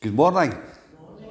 [0.00, 0.54] Good morning.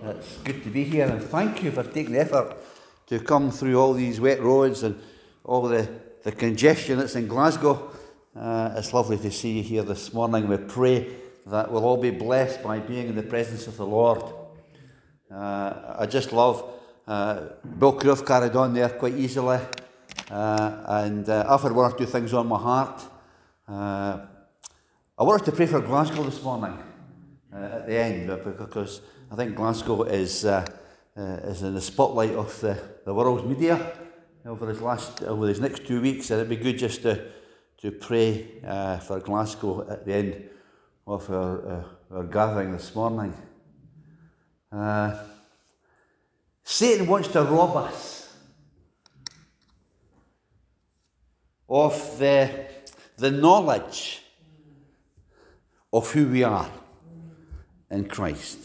[0.04, 2.58] It's good to be here, and thank you for taking the effort
[3.06, 5.00] to come through all these wet roads and
[5.46, 5.88] all the,
[6.24, 7.90] the congestion that's in Glasgow.
[8.36, 10.50] Uh, it's lovely to see you here this morning.
[10.50, 11.08] We pray
[11.46, 14.22] that we'll all be blessed by being in the presence of the Lord.
[15.32, 16.70] Uh, I just love
[17.08, 17.44] uh,
[17.80, 19.62] Bill Croft carried on there quite easily,
[20.30, 23.02] uh, and uh, I've had one or two things on my heart.
[23.66, 24.26] Uh,
[25.18, 26.78] I wanted to pray for Glasgow this morning
[27.58, 30.66] at the end because I think Glasgow is, uh,
[31.18, 33.94] uh, is in the spotlight of the, the world's media
[34.46, 37.32] over his last over these next two weeks, and it'd be good just to
[37.78, 40.50] to pray uh, for Glasgow at the end
[41.06, 43.34] of our, uh, our gathering this morning.
[44.72, 45.16] Uh,
[46.64, 48.34] Satan wants to rob us
[51.70, 52.68] of the,
[53.18, 54.24] the knowledge
[55.94, 56.70] of who we are
[57.90, 58.60] in Christ.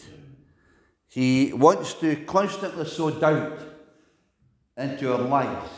[1.08, 3.58] He wants to constantly sow doubt
[4.76, 5.70] into our lives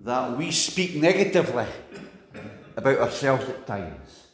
[0.00, 1.66] that we speak negatively
[2.76, 4.26] about ourselves at times.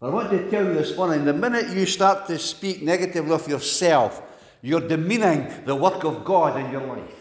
[0.00, 3.32] But I want to tell you this morning the minute you start to speak negatively
[3.32, 4.22] of yourself,
[4.62, 7.14] you're demeaning the work of God in your life.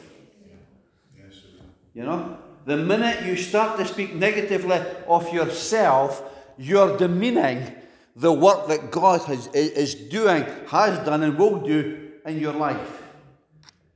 [1.93, 2.37] You know?
[2.65, 6.21] The minute you start to speak negatively of yourself,
[6.57, 7.73] you're demeaning
[8.17, 13.03] the work that God has, is doing, has done, and will do in your life.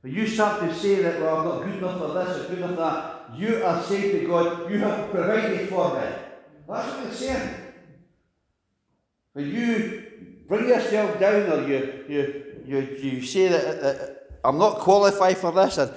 [0.00, 2.58] When you start to say that, well, I'm not good enough for this or good
[2.58, 6.06] enough for that, you are saying to God, You have provided for me.
[6.68, 7.54] That's what it's saying.
[9.32, 10.04] When you
[10.46, 15.50] bring yourself down or you, you, you, you say that, that I'm not qualified for
[15.50, 15.92] this, and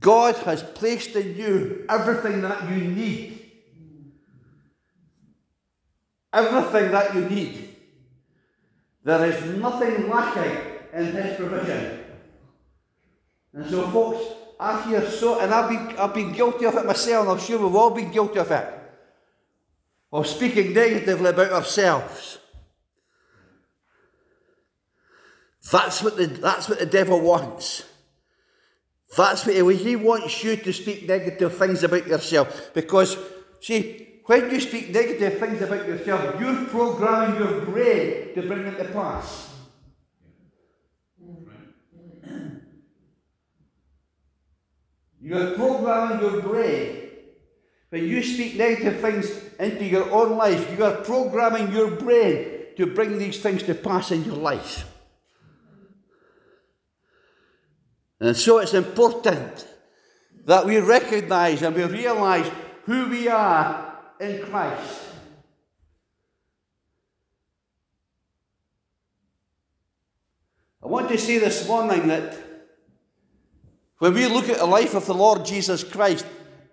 [0.00, 3.37] God has placed in you everything that you need
[6.32, 7.76] everything that you need.
[9.04, 10.58] There is nothing lacking
[10.92, 12.04] in His provision.
[13.54, 14.24] And so, folks,
[14.60, 17.58] I hear so, and I've been, I've been guilty of it myself, and I'm sure
[17.58, 18.68] we've all been guilty of it,
[20.12, 22.38] of speaking negatively about ourselves.
[25.70, 27.84] That's what the, that's what the devil wants.
[29.16, 32.72] That's what he, he wants you to speak negative things about yourself.
[32.74, 33.16] Because,
[33.60, 38.76] see, when you speak negative things about yourself, you're programming your brain to bring it
[38.76, 39.54] to pass.
[45.18, 47.08] You're programming your brain.
[47.88, 52.84] When you speak negative things into your own life, you are programming your brain to
[52.84, 54.92] bring these things to pass in your life.
[58.20, 59.66] And so it's important
[60.44, 62.50] that we recognize and we realize
[62.84, 63.87] who we are
[64.20, 65.02] in Christ.
[70.82, 72.38] I want to say this morning that
[73.98, 76.24] when we look at the life of the Lord Jesus Christ,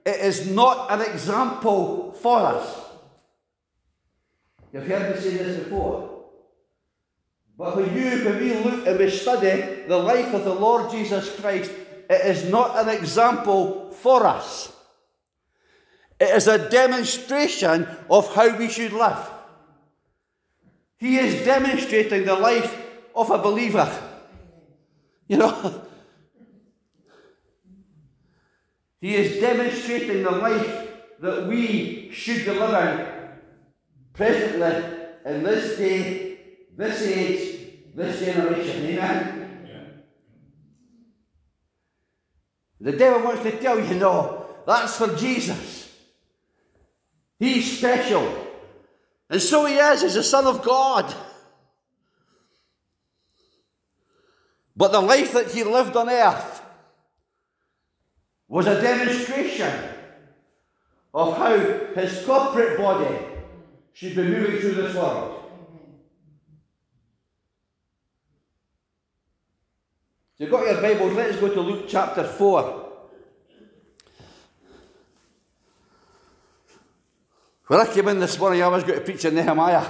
[0.05, 2.81] it is not an example for us.
[4.71, 6.25] You've heard me say this before.
[7.57, 11.33] But when you, when we look and we study the life of the Lord Jesus
[11.39, 11.71] Christ,
[12.09, 14.74] it is not an example for us.
[16.19, 19.29] It is a demonstration of how we should live.
[20.97, 22.81] He is demonstrating the life
[23.13, 23.91] of a believer.
[25.27, 25.81] You know,
[29.01, 30.87] he is demonstrating the life
[31.19, 33.05] that we should be living
[34.13, 34.93] presently
[35.25, 36.37] in this day,
[36.77, 38.85] this age, this generation.
[38.85, 39.67] Amen?
[39.67, 39.79] Yeah.
[42.79, 45.84] The devil wants to tell you, no, that's for Jesus.
[47.39, 48.43] He's special.
[49.29, 51.13] And so he is, he's the Son of God.
[54.77, 56.61] But the life that he lived on earth
[58.47, 59.73] was a demonstration
[61.13, 63.15] of how his corporate body
[63.93, 65.43] should be moving through this world.
[70.37, 72.84] You've got your Bibles, let's go to Luke chapter 4.
[77.67, 79.89] When I came in this morning, I was going to preach in Nehemiah.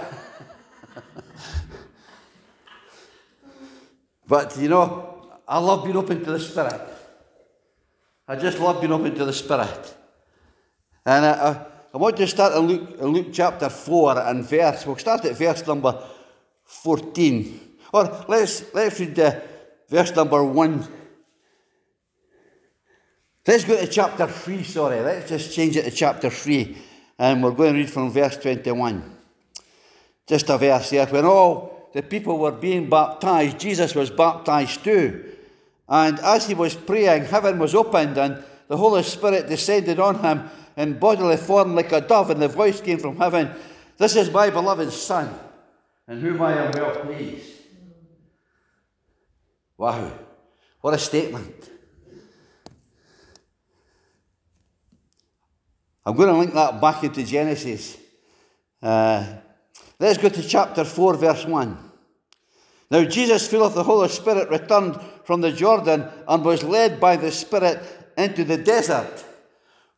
[4.27, 6.81] but, you know, I love being open to the Spirit.
[8.27, 9.93] I just love being open to the Spirit.
[11.05, 14.85] And I, I, I want to start in Luke, in Luke chapter 4 and verse,
[14.85, 16.01] we'll start at verse number
[16.63, 17.59] 14.
[17.91, 19.39] Or let's, let's read uh,
[19.89, 20.87] verse number 1.
[23.45, 25.01] Let's go to chapter 3, sorry.
[25.01, 26.77] Let's just change it to chapter 3.
[27.17, 29.17] And we're going to read from verse 21.
[30.27, 31.05] Just a verse here.
[31.05, 35.31] When all the people were being baptized, Jesus was baptized too.
[35.87, 40.49] And as he was praying, heaven was opened and the Holy Spirit descended on him
[40.75, 43.51] in bodily form like a dove, and the voice came from heaven
[43.97, 45.33] This is my beloved Son,
[46.07, 47.51] in whom I am well pleased.
[49.77, 50.11] Wow,
[50.81, 51.69] what a statement.
[56.05, 57.97] I'm going to link that back into Genesis.
[58.81, 59.25] Uh,
[59.99, 61.77] let's go to chapter 4, verse 1.
[62.91, 67.15] Now, Jesus, full of the Holy Spirit, returned from the Jordan and was led by
[67.15, 67.81] the Spirit
[68.15, 69.25] into the desert,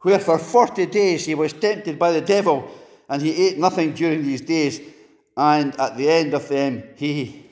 [0.01, 2.71] where for 40 days he was tempted by the devil,
[3.09, 4.79] and he ate nothing during these days,
[5.35, 7.43] and at the end of them he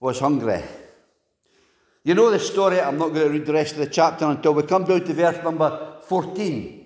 [0.00, 0.62] was hungry.
[2.02, 4.54] You know the story, I'm not going to read the rest of the chapter until
[4.54, 6.81] we come down to verse number 14.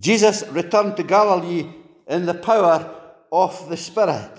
[0.00, 1.68] Jesus returned to Galilee
[2.08, 2.90] in the power
[3.30, 4.30] of the Spirit.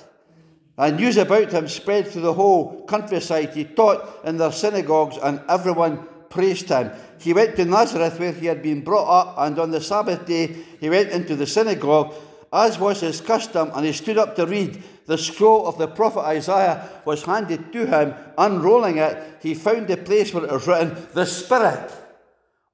[0.78, 3.52] And news about him spread through the whole countryside.
[3.54, 6.92] He taught in their synagogues, and everyone praised him.
[7.19, 10.48] He went to Nazareth, where he had been brought up, and on the Sabbath day
[10.80, 12.16] he went into the synagogue,
[12.52, 14.81] as was his custom, and he stood up to read.
[15.06, 18.16] The scroll of the prophet Isaiah was handed to him.
[18.38, 21.92] Unrolling it, he found the place where it was written, The Spirit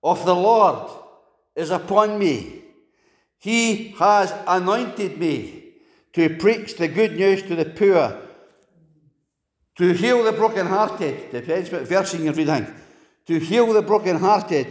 [0.04, 0.90] of the Lord
[1.56, 2.64] is upon me
[3.40, 5.64] he has anointed me
[6.14, 8.20] to preach the good news to the poor,
[9.76, 12.66] to heal the brokenhearted, depends what verse you're reading,
[13.28, 14.68] to heal the brokenhearted.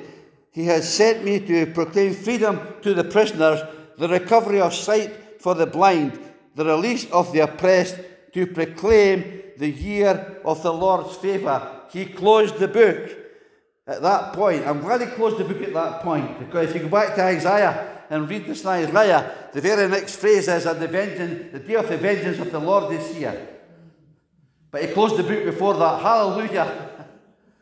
[0.50, 3.60] He has sent me to proclaim freedom to the prisoners,
[3.98, 6.18] the recovery of sight for the blind,
[6.54, 8.00] the release of the oppressed,
[8.32, 11.82] to proclaim the year of the Lord's favour.
[11.92, 13.10] He closed the book
[13.86, 14.66] at that point.
[14.66, 17.22] I'm glad he closed the book at that point because if you go back to
[17.22, 21.74] Isaiah, and read in Isaiah, the very next phrase is, and the, vengeance, the day
[21.74, 23.48] of the vengeance of the Lord is here.
[24.70, 26.02] But he closed the book before that.
[26.02, 26.90] Hallelujah.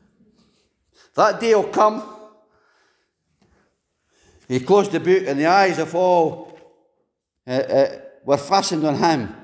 [1.14, 2.02] that day will come.
[4.48, 6.58] He closed the book, and the eyes of all
[7.46, 9.34] uh, uh, were fastened on him.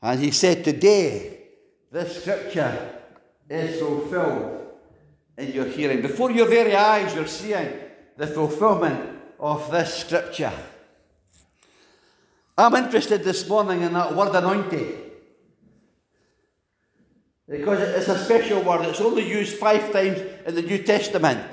[0.00, 1.38] And he said, Today,
[1.90, 3.00] this scripture
[3.48, 4.72] is fulfilled
[5.36, 6.02] in your hearing.
[6.02, 7.72] Before your very eyes, you're seeing
[8.16, 10.52] the fulfillment of this scripture.
[12.56, 15.10] I'm interested this morning in that word anointed.
[17.48, 18.86] Because it's a special word.
[18.86, 21.44] It's only used five times in the New Testament.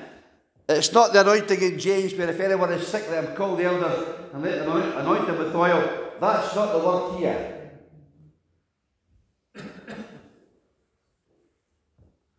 [0.70, 3.64] It's not the anointing in James where if anyone is sick, let him call the
[3.64, 6.12] elders and let them anoint, anoint them with oil.
[6.22, 7.56] That's not the word here.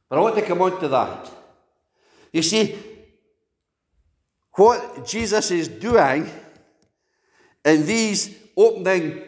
[0.08, 1.31] But I want to come on to that.
[2.32, 2.79] You see,
[4.52, 6.29] what Jesus is doing
[7.64, 9.23] in these opening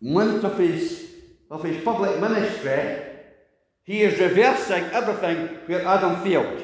[0.00, 1.10] months of his,
[1.50, 2.96] of his public ministry,
[3.82, 6.62] he is reversing everything where Adam failed.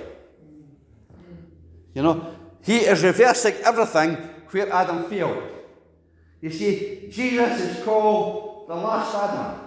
[1.95, 4.17] You know, he is reversing everything
[4.51, 5.43] where Adam failed.
[6.41, 9.61] You see, Jesus is called the last Adam.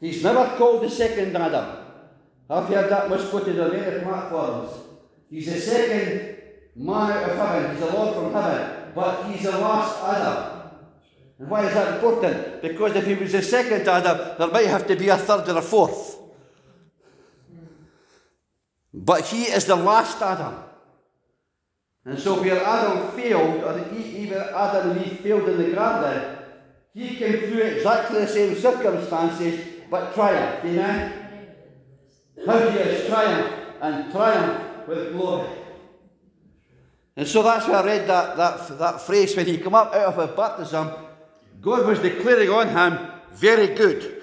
[0.00, 1.84] He's never called the second Adam.
[2.50, 4.70] I've heard that misquoted on many platforms.
[5.30, 6.38] He's the second
[6.76, 7.70] man out of heaven.
[7.70, 8.92] He's the Lord from heaven.
[8.94, 10.58] But he's the last Adam.
[11.38, 12.62] And why is that important?
[12.62, 15.58] Because if he was the second Adam, there might have to be a third or
[15.58, 16.18] a fourth.
[18.92, 20.64] But he is the last Adam.
[22.04, 26.38] And so where Adam failed, or even Adam and Eve failed in the garden,
[26.94, 30.64] he came through exactly the same circumstances, but triumphed.
[30.64, 31.12] Amen?
[32.46, 35.48] How do you triumph and triumph with glory.
[37.16, 40.14] And so that's why I read that, that, that phrase when he came up out
[40.14, 40.90] of a baptism,
[41.60, 44.22] God was declaring on him, very good.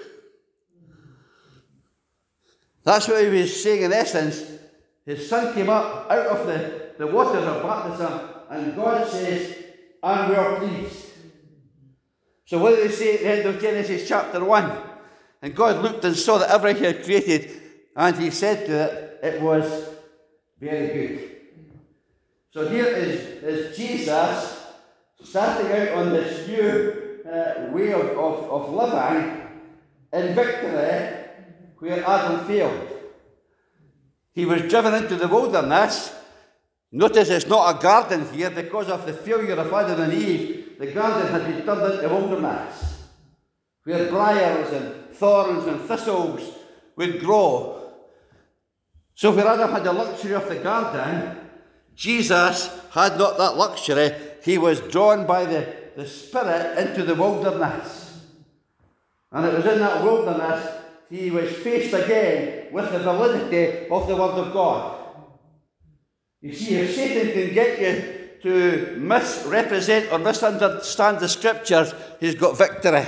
[2.82, 4.42] That's what he was saying in essence.
[5.04, 8.20] His son came up out of the, the waters of baptism,
[8.50, 9.56] and God says,
[10.02, 11.04] I'm well pleased.
[12.46, 14.78] So what did he say at the end of Genesis chapter 1?
[15.42, 17.50] And God looked and saw that everything he had created,
[17.94, 19.95] and he said to it, it was
[20.58, 21.30] very good.
[22.52, 24.66] So here is, is Jesus
[25.22, 29.42] starting out on this new uh, way of, of, of living
[30.12, 31.26] in victory
[31.78, 32.88] where Adam failed.
[34.32, 36.14] He was driven into the wilderness.
[36.92, 40.78] Notice it's not a garden here because of the failure of Adam and Eve.
[40.78, 42.96] The garden had been turned into wilderness
[43.84, 46.52] where briars and thorns and thistles
[46.96, 47.85] would grow.
[49.16, 51.38] So where Adam had the luxury of the garden,
[51.94, 54.12] Jesus had not that luxury.
[54.44, 58.20] He was drawn by the, the Spirit into the wilderness.
[59.32, 60.68] And it was in that wilderness
[61.08, 64.98] he was faced again with the validity of the Word of God.
[66.42, 72.58] You see, if Satan can get you to misrepresent or misunderstand the scriptures, he's got
[72.58, 73.06] victory.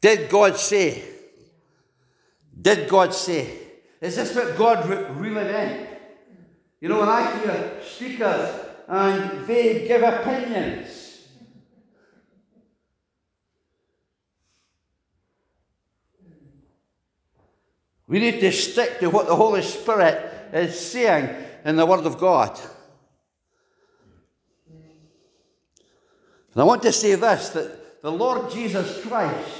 [0.00, 1.02] Did God say?
[2.58, 3.69] Did God say?
[4.00, 5.88] Is this what God really meant?
[6.80, 8.48] You know, when I hear speakers
[8.88, 11.26] and they give opinions,
[18.06, 21.28] we need to stick to what the Holy Spirit is saying
[21.66, 22.58] in the Word of God.
[26.54, 29.50] And I want to say this that the Lord Jesus Christ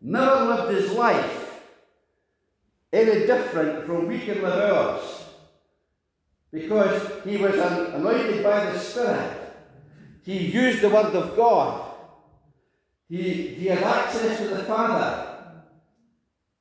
[0.00, 1.49] never lived his life
[2.92, 5.24] any different from we can live ours
[6.52, 9.54] because he was anointed by the Spirit.
[10.24, 11.88] He used the Word of God.
[13.08, 15.26] He, he had access to the Father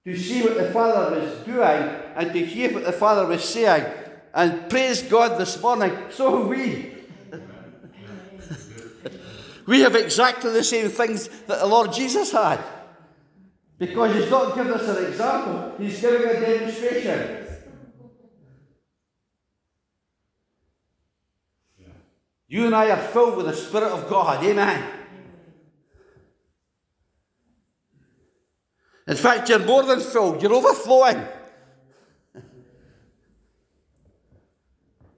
[0.06, 3.86] to see what the Father was doing and to hear what the Father was saying.
[4.34, 6.94] And praise God this morning, so we.
[9.66, 12.60] we have exactly the same things that the Lord Jesus had.
[13.80, 17.38] Because He's not giving us an example, He's giving a demonstration.
[22.50, 24.44] You and I are filled with the Spirit of God.
[24.44, 24.84] Amen.
[29.08, 31.24] In fact, you're more than filled, you're overflowing.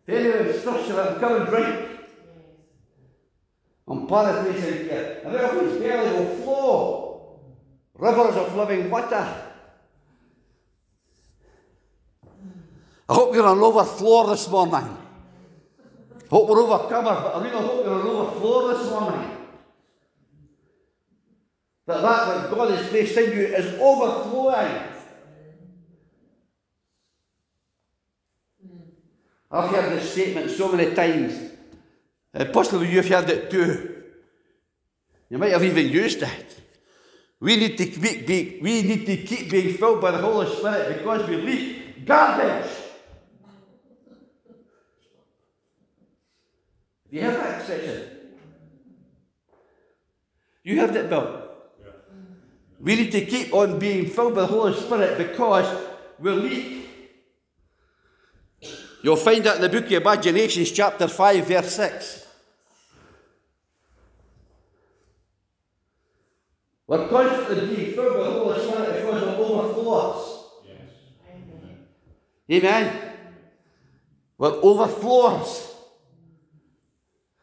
[0.08, 1.88] Anyway, structure, come and drink.
[3.88, 7.01] And out of his belly will flow
[8.02, 9.28] rivers of living water.
[13.08, 14.98] I hope you're on overflow this morning.
[16.30, 19.38] Hope we're overcomers, but I really hope you're on overflow this morning.
[21.86, 24.84] That that that God has placed in you is overflowing.
[29.52, 31.52] I've heard this statement so many times.
[32.34, 34.04] Uh, possibly you've heard it too.
[35.30, 36.62] You might have even used it.
[37.42, 41.00] We need to keep, be, we need to keep being filled by the Holy Spirit
[41.00, 42.70] because we leak garbage.
[47.10, 48.10] Do you have that expression?
[50.64, 51.50] You have that, Bill.
[51.80, 51.88] Yeah.
[52.80, 55.84] We need to keep on being filled by the Holy Spirit because
[56.20, 56.90] we leak.
[59.02, 62.28] You'll find that in the book of Imaginations, chapter 5, verse 6.
[66.92, 70.44] We're constantly being filled with the Holy Spirit because it overflows.
[70.68, 70.78] Yes.
[72.50, 72.84] Amen.
[72.84, 73.14] Amen.
[74.38, 75.74] Well, overflows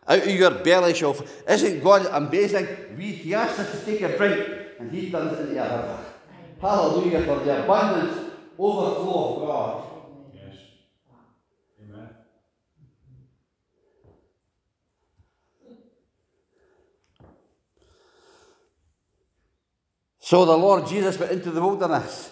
[0.06, 1.16] out of your belly shall.
[1.48, 2.68] Isn't God amazing?
[2.98, 4.48] We, he asked us to take a drink,
[4.80, 6.04] and He turns it into a river.
[6.60, 9.84] Hallelujah for the abundance, overflow of God.
[10.34, 10.56] Yes.
[11.82, 12.08] Amen.
[20.28, 22.30] So the Lord Jesus went into the wilderness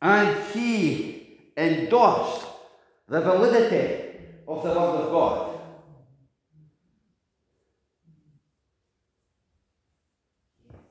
[0.00, 2.46] and he endorsed
[3.08, 5.60] the validity of the Word of God.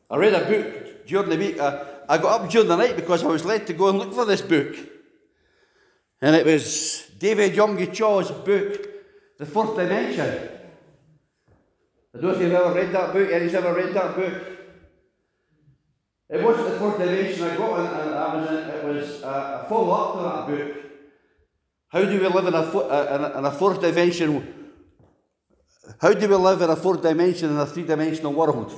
[0.10, 1.58] I read a book during the week.
[1.58, 4.14] Uh, I got up during the night because I was led to go and look
[4.14, 4.76] for this book.
[6.22, 8.86] And it was David Yonggi Cho's book,
[9.38, 10.50] The Fourth Dimension.
[12.14, 13.30] I don't know if you've ever read that book.
[13.30, 14.59] Anybody's ever read that book?
[16.30, 20.48] It wasn't the fourth dimension I got, was in, it was a, a follow up
[20.48, 20.86] to that book.
[21.88, 24.76] How do we live in a, uh, in a fourth dimension?
[26.00, 28.72] How do we live in a fourth dimension in a three dimensional world?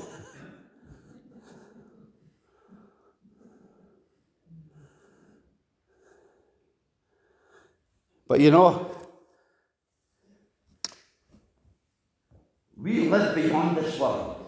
[8.29, 8.89] But you know,
[12.77, 14.40] we live beyond this world.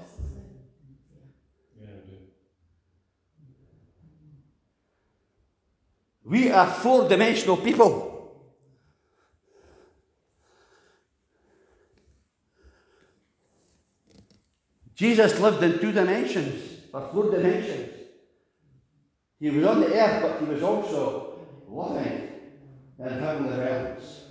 [6.34, 8.10] We are four dimensional people.
[14.96, 17.88] Jesus lived in two dimensions, or four dimensions.
[19.40, 22.30] He was on the earth, but he was also loving
[22.98, 24.22] and heavenly realms.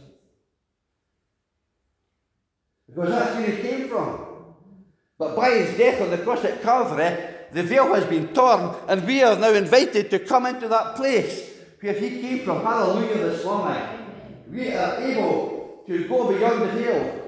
[2.88, 4.26] Because that's where he came from.
[5.16, 7.16] But by his death on the cross at Calvary,
[7.52, 11.51] the veil has been torn, and we are now invited to come into that place
[11.82, 12.62] where he came from.
[12.62, 13.82] Hallelujah this morning.
[14.48, 17.18] We are able to go beyond the veil.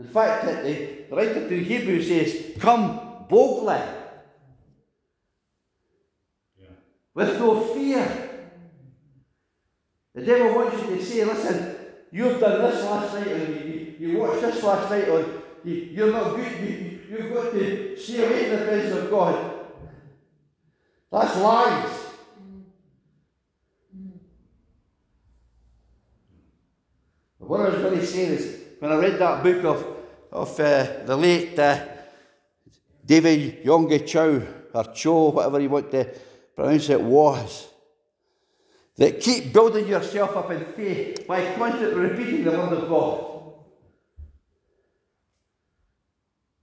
[0.00, 3.80] In fact, the writer to Hebrews says, Come boldly,
[7.14, 8.30] with no fear.
[10.14, 11.76] The devil wants you to say, listen,
[12.10, 16.12] you've done this last night, or you, you, watched this last night, or you, you're
[16.12, 19.66] not good, you, you've got to stay away from the presence of God.
[21.10, 22.01] That's lies.
[27.52, 29.86] What I was going to say is, when I read that book of,
[30.32, 31.84] of uh, the late uh,
[33.04, 34.42] David Yonggi Cho,
[34.72, 36.10] or Cho, whatever you want to
[36.56, 37.68] pronounce it, was,
[38.96, 43.52] that keep building yourself up in faith by constantly repeating the word of God.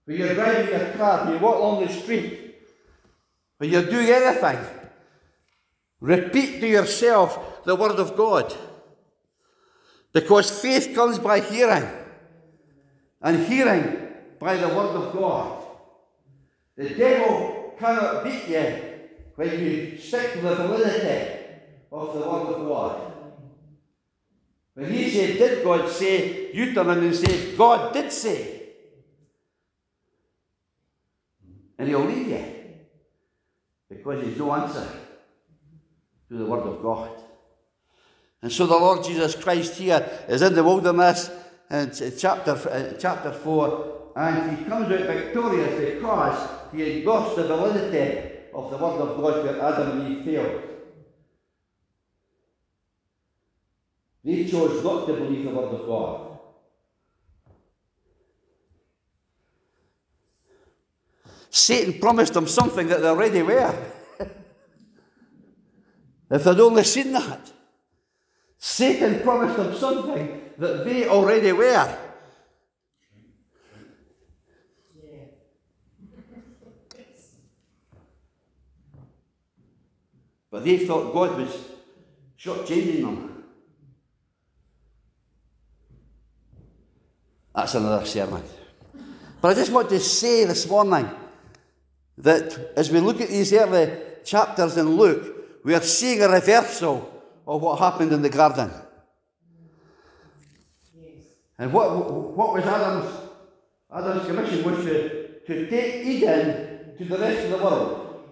[0.06, 2.56] When you're driving your car, when you walk along the street,
[3.60, 4.58] when you're doing anything,
[6.00, 8.52] repeat to yourself the word of God.
[10.12, 11.88] Because faith comes by hearing,
[13.22, 14.08] and hearing
[14.40, 15.64] by the word of God.
[16.76, 18.76] The devil cannot beat you
[19.36, 21.40] when you stick to the validity
[21.92, 23.14] of the word of God.
[24.74, 26.54] When he said, Did God say?
[26.54, 28.56] You turn in and say, God did say.
[31.78, 32.46] And he'll leave you
[33.90, 34.88] because there's no answer
[36.30, 37.19] to the word of God.
[38.42, 41.30] And so the Lord Jesus Christ here is in the wilderness
[41.70, 48.38] in chapter, uh, chapter 4, and he comes out victorious because he endorsed the validity
[48.54, 50.64] of the word of God where Adam and Eve failed.
[54.24, 56.26] They chose not to believe the word of God.
[61.52, 63.76] Satan promised them something that they already were.
[66.32, 67.52] if they'd only seen that.
[68.60, 71.98] Satan promised them something that they already were.
[80.52, 81.58] But they thought God was
[82.38, 83.44] shortchanging them.
[87.56, 88.44] That's another sermon.
[89.42, 91.10] But I just want to say this morning
[92.18, 93.92] that as we look at these early
[94.26, 97.19] chapters in Luke, we are seeing a reversal
[97.50, 98.70] of what happened in the garden.
[100.96, 101.14] Yes.
[101.58, 101.90] And what,
[102.38, 103.12] what was Adam's,
[103.92, 108.24] Adam's commission was to, to take Eden to the rest of the world.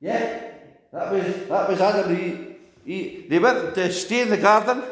[0.00, 0.50] Yeah?
[0.92, 2.16] That was, that was Adam.
[2.16, 4.82] He, he, they weren't to stay in the garden.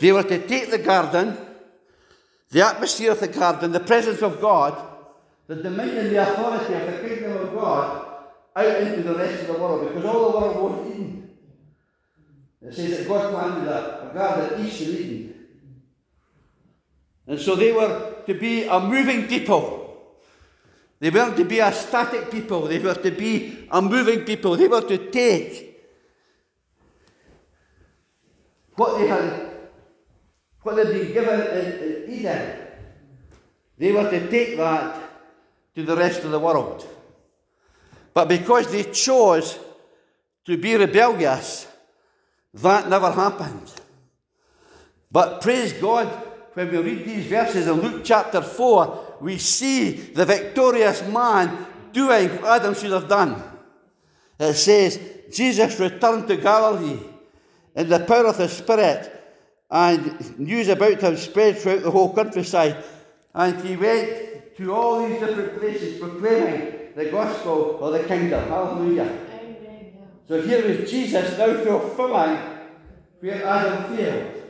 [0.00, 1.38] They were to take the garden,
[2.50, 4.76] the atmosphere of the garden, the presence of God,
[5.46, 8.06] the dominion, the authority of the kingdom of God
[8.56, 11.21] out into the rest of the world because all the world was Eden.
[12.64, 15.34] It says that God planted a, a garden east of Eden.
[17.26, 19.80] And so they were to be a moving people.
[21.00, 22.62] They weren't to be a static people.
[22.62, 24.56] They were to be a moving people.
[24.56, 25.84] They were to take
[28.76, 29.50] what they had,
[30.62, 32.58] what they'd been given in, in Eden.
[33.78, 35.00] They were to take that
[35.74, 36.86] to the rest of the world.
[38.14, 39.58] But because they chose
[40.44, 41.66] to be rebellious,
[42.54, 43.72] that never happened.
[45.10, 46.08] But praise God,
[46.54, 52.28] when we read these verses in Luke chapter 4, we see the victorious man doing
[52.28, 53.42] what Adam should have done.
[54.38, 54.98] It says,
[55.32, 56.98] Jesus returned to Galilee
[57.74, 59.08] in the power of the Spirit,
[59.70, 62.76] and news about him spread throughout the whole countryside.
[63.34, 68.46] And he went to all these different places proclaiming the gospel of the kingdom.
[68.48, 69.31] Hallelujah.
[70.28, 72.38] So here is Jesus now fulfilling
[73.20, 74.42] where Adam failed.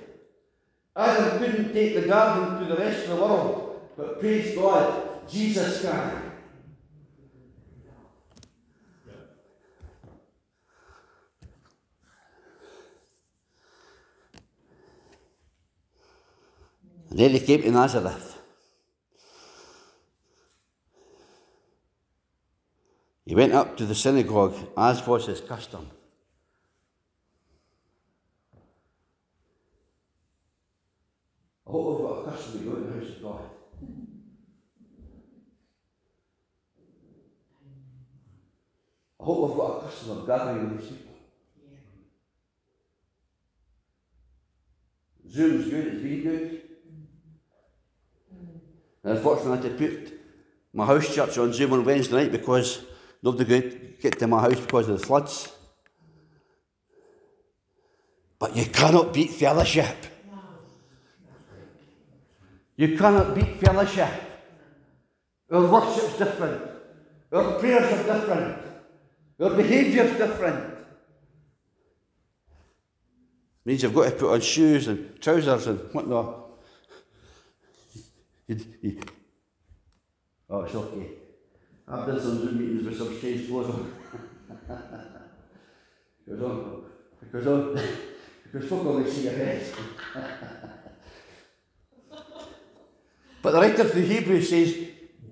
[0.95, 5.83] Adam couldn't take the garden to the rest of the world, but praise God, Jesus
[5.83, 6.33] can.
[17.11, 18.32] Then he came to Nazareth.
[23.25, 25.89] He went up to the synagogue, as was his custom.
[31.67, 33.41] Oh, what a custom to go in the house of God.
[39.21, 41.13] I hope we've got a custom of gathering with these people.
[45.31, 46.63] Zoom's good, it's been good.
[49.05, 50.21] And unfortunately, I had to put
[50.75, 52.85] my house church on Zoom on Wednesday night because
[53.23, 55.53] Nobody could get to my house because of the floods.
[58.39, 59.97] But you cannot beat fellowship.
[62.77, 64.11] You cannot beat fellowship.
[65.53, 66.63] Our worship's different.
[67.33, 68.59] Our prayers are different.
[69.41, 70.73] Our behaviour's different.
[73.65, 76.39] Means you've got to put on shoes and trousers and whatnot.
[80.55, 81.22] Oh, it's okay.
[81.93, 83.93] I've done some Zoom meetings with some strange clothes on.
[86.27, 86.85] goes on.
[87.31, 87.79] Goes on.
[88.45, 89.63] Because folk only see your head.
[93.43, 94.75] but the writer of the Hebrews says,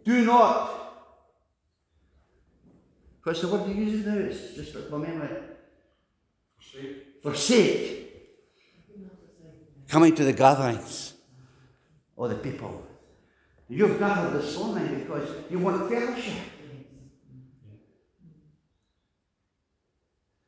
[0.04, 0.76] do not.
[3.22, 4.16] What's the word he uses now?
[4.16, 5.28] It's just my memory.
[6.58, 7.22] Forsake.
[7.22, 8.00] Forsake
[9.88, 11.14] coming to the gatherings
[12.16, 12.89] or the people.
[13.72, 16.42] You've gathered this morning because you want fellowship.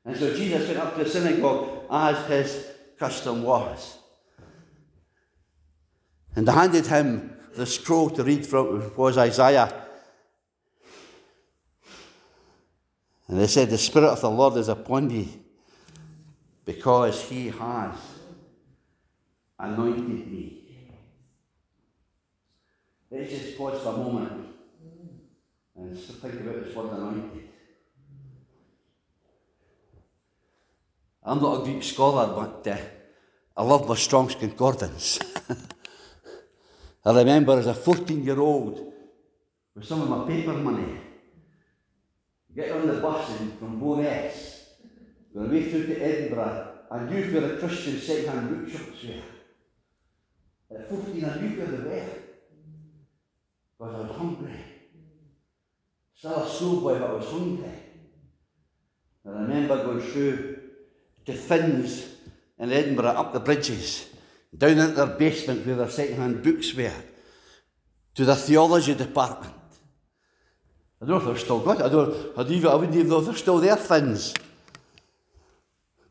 [0.05, 2.67] And so Jesus went up to the synagogue as his
[2.99, 3.99] custom was.
[6.35, 9.73] And handed him the scroll to read from, was Isaiah.
[13.29, 15.29] And they said, The Spirit of the Lord is upon thee,
[16.65, 17.95] because he has
[19.61, 20.62] anointed me.
[23.13, 24.47] Let's just pause for a moment
[25.77, 27.43] and think about this word anointed.
[31.23, 32.79] I'm not a Greek scholar, but uh,
[33.55, 35.19] I love my Strong's Concordance.
[37.05, 38.95] I remember as a 14 year old
[39.75, 40.97] with some of my paper money,
[42.57, 43.27] get on the bus
[43.59, 44.69] from Bo'ness,
[45.35, 50.79] going away through to Edinburgh, and knew where the Christian second-hand bookshops were.
[50.79, 52.22] At 14, I knew where they were.
[54.23, 54.55] Hungry.
[56.15, 57.73] Still a schoolboy, but I was hungry.
[59.25, 60.59] And I remember going through
[61.27, 62.07] to Thin's
[62.59, 64.09] in Edinburgh, up the bridges,
[64.57, 66.93] down into their basement where their second-hand books were,
[68.15, 69.55] to the theology department.
[71.01, 71.87] I don't know if they're still got it.
[71.87, 74.35] I, don't, I, even, I wouldn't even know if they're still there, Thin's.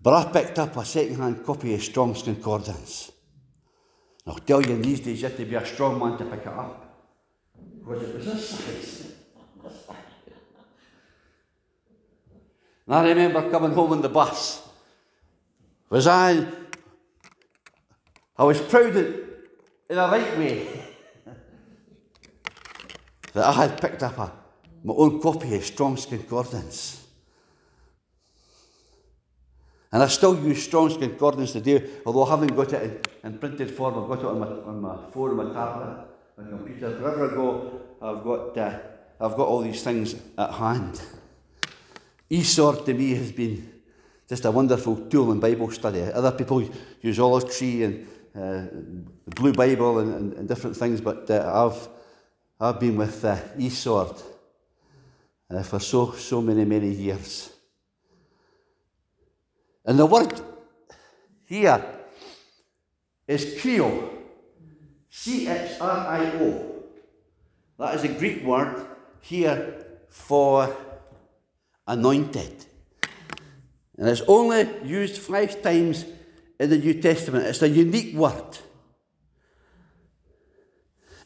[0.01, 3.11] But I picked up a second-hand copy of Strong's Concordance.
[4.27, 6.41] I'll tell you, in these days, you have to be a strong man to pick
[6.41, 6.90] it up.
[7.81, 9.11] It was this
[12.85, 14.67] and I remember coming home on the bus
[15.89, 16.45] was I,
[18.37, 19.23] I was proud in,
[19.89, 20.67] a right way
[23.33, 24.31] that I had picked up a,
[24.83, 27.05] my own copy of Strong's Concordance.
[29.91, 33.71] And I still use Strong's Concordance today, although I haven't got it in, in printed
[33.71, 34.01] form.
[34.01, 36.10] I've got it on my, on my phone, my tablet,
[36.41, 36.89] my computer.
[36.99, 38.79] Wherever I go, I've got, uh,
[39.19, 41.01] I've got all these things at hand.
[42.29, 43.81] e-Sword to me has been
[44.27, 46.01] just a wonderful tool in Bible study.
[46.01, 46.67] Other people
[47.01, 48.63] use olive tree and uh,
[49.35, 51.89] blue Bible and, and, and, different things, but uh, I've
[52.59, 54.15] I've been with uh, e-Sword
[55.49, 57.51] uh, for so so many many years.
[59.83, 60.39] And the word
[61.45, 61.83] here
[63.27, 64.20] is chrio,
[65.11, 66.83] C H R I O.
[67.77, 68.87] That is a Greek word
[69.19, 70.75] here for
[71.85, 72.65] anointed.
[73.97, 76.05] And it's only used five times
[76.59, 77.45] in the New Testament.
[77.45, 78.57] It's a unique word.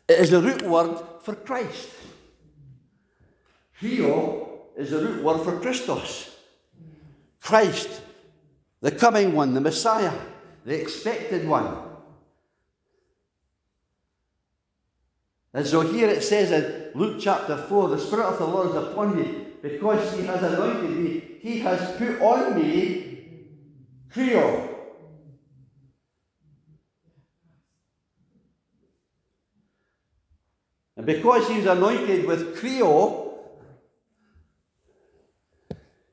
[0.07, 1.89] It is the root word for Christ.
[3.79, 6.35] Theo is the root word for Christos.
[7.39, 8.01] Christ,
[8.81, 10.13] the coming one, the Messiah,
[10.65, 11.84] the expected one.
[15.55, 18.75] And so here it says in Luke chapter 4 the Spirit of the Lord is
[18.75, 23.29] upon me because he has anointed me, he has put on me
[24.13, 24.69] chrio.
[30.97, 33.35] And because he was anointed with chrio,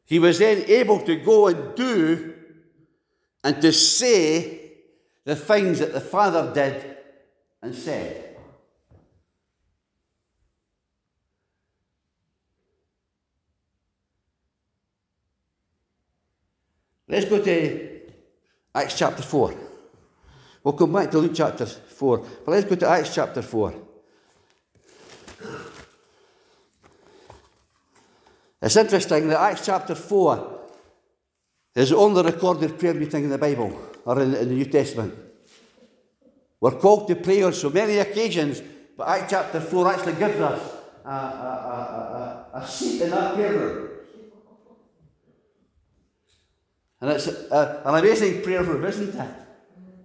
[0.05, 2.35] he was then able to go and do
[3.42, 4.74] and to say
[5.24, 6.96] the things that the Father did
[7.61, 8.31] and said.
[17.12, 18.01] Let's go to
[18.75, 19.55] Acts chapter 4.
[20.64, 23.75] We'll come back to Luke chapter 4, but let's go to Acts chapter 4.
[28.62, 30.61] It's interesting that Acts chapter 4
[31.75, 35.12] is the only recorded prayer meeting in the Bible or in, in the New Testament.
[36.62, 38.62] We're called to pray on so many occasions,
[38.96, 40.72] but Acts chapter 4 actually gives us
[41.05, 43.91] a, a, a, a, a seat in that prayer room.
[47.02, 49.30] And it's a, uh, an amazing prayer for isn't it?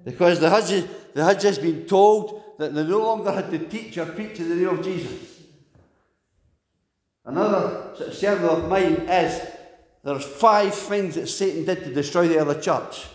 [0.03, 3.99] Because the Hajj, the Hajj has been told that they no longer had to teach
[3.99, 5.43] or preach in the name of Jesus.
[7.23, 9.39] Another sermon of mine is
[10.03, 13.05] there's five things that Satan did to destroy the early church.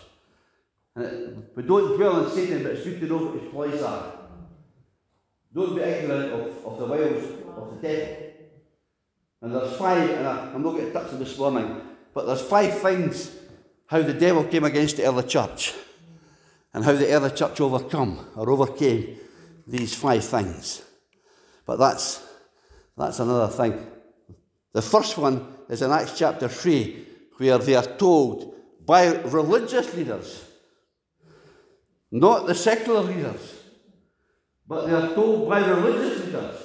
[0.94, 3.82] And it, we don't dwell on Satan, but it's good to know what his ploys
[3.82, 4.12] are.
[5.52, 7.24] Don't be ignorant of, of the wiles
[7.56, 8.16] of the devil.
[9.40, 11.80] And there's five, and I, I'm not going to touch them this morning,
[12.14, 13.41] but there's five things
[13.92, 15.74] how the devil came against the early church
[16.72, 19.18] and how the early church overcome or overcame
[19.66, 20.80] these five things.
[21.66, 22.26] But that's,
[22.96, 23.86] that's another thing.
[24.72, 28.54] The first one is in Acts chapter 3, where they are told
[28.86, 30.42] by religious leaders,
[32.10, 33.60] not the secular leaders,
[34.66, 36.56] but they are told by religious leaders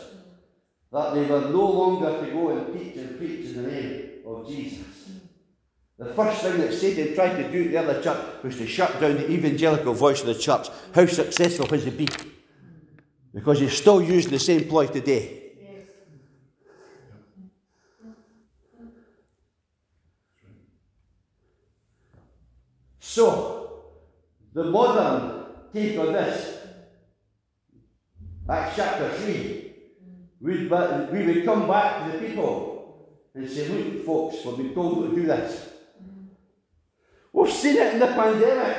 [0.93, 4.47] that they were no longer to go and teach and preach in the name of
[4.47, 4.96] Jesus.
[5.99, 9.01] The first thing that Satan tried to do to the other church was to shut
[9.01, 10.67] down the evangelical voice of the church.
[10.93, 12.07] How successful has he been?
[13.33, 15.43] Because he's still using the same ploy today.
[22.99, 23.85] So,
[24.53, 26.59] the modern take on this,
[28.47, 29.73] Acts chapter 3,
[30.41, 35.15] we would come back to the people and say, look, folks, we've been told to
[35.15, 35.66] do this.
[37.37, 38.77] We've seen it in the pandemic.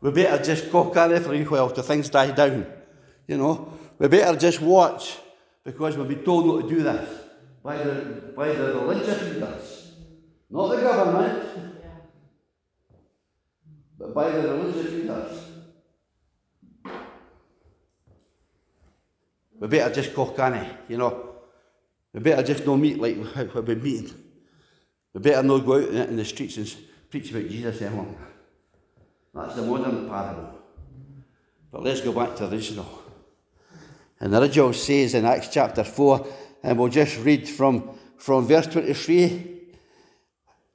[0.00, 2.66] We better just carry for a while till things die down.
[3.26, 5.18] You know, we better just watch
[5.64, 7.20] because we've been told not to do this
[7.64, 9.92] by the, by the religious leaders,
[10.48, 11.42] not the government,
[13.98, 15.44] but by the religious leaders.
[19.58, 21.29] We better just go canny, you know.
[22.12, 23.16] We better just not meet like
[23.54, 24.14] we've been meeting.
[25.14, 26.76] We better not go out in the streets and
[27.10, 28.16] preach about Jesus anymore.
[29.34, 30.58] That's the modern parable.
[31.70, 33.02] But let's go back to the original.
[34.18, 36.26] And the original says in Acts chapter 4,
[36.62, 39.58] and we'll just read from, from verse 23.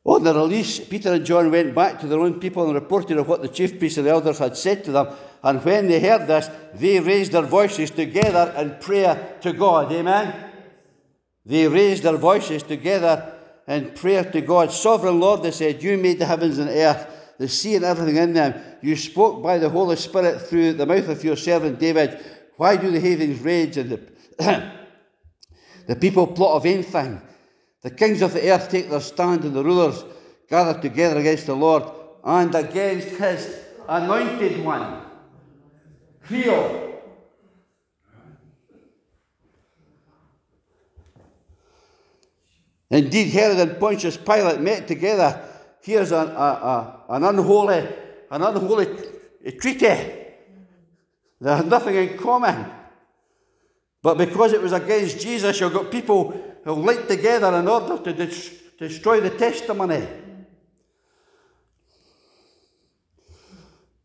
[0.05, 3.27] On the release, Peter and John went back to their own people and reported of
[3.27, 5.07] what the chief priests and the elders had said to them.
[5.43, 9.91] And when they heard this, they raised their voices together in prayer to God.
[9.91, 10.51] Amen?
[11.45, 13.33] They raised their voices together
[13.67, 14.71] in prayer to God.
[14.71, 18.33] Sovereign Lord, they said, You made the heavens and earth, the sea and everything in
[18.33, 18.59] them.
[18.81, 22.19] You spoke by the Holy Spirit through the mouth of your servant David.
[22.57, 24.01] Why do the heathens rage and the,
[25.87, 27.21] the people plot a vain thing?
[27.81, 30.03] The kings of the earth take their stand, and the rulers
[30.49, 31.83] gather together against the Lord
[32.23, 35.01] and against his anointed one.
[36.21, 36.94] Feel
[42.95, 45.41] Indeed, Herod and Pontius Pilate met together.
[45.81, 47.85] Here's an, a, a, an unholy,
[48.31, 48.85] an unholy
[49.59, 50.13] treaty.
[51.41, 52.71] They had nothing in common.
[54.01, 58.13] But because it was against Jesus, you've got people who linked together in order to
[58.79, 60.07] destroy the testimony.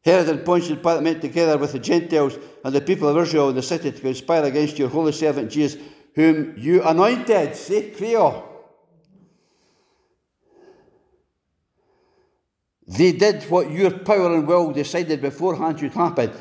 [0.05, 3.55] Herod and Pontius Pilate met together with the Gentiles and the people of Israel in
[3.55, 5.81] the city to conspire against your holy servant Jesus,
[6.17, 7.55] whom you anointed.
[7.55, 8.50] Say, Creole.
[12.91, 16.33] They did what your power and will decided beforehand should happen.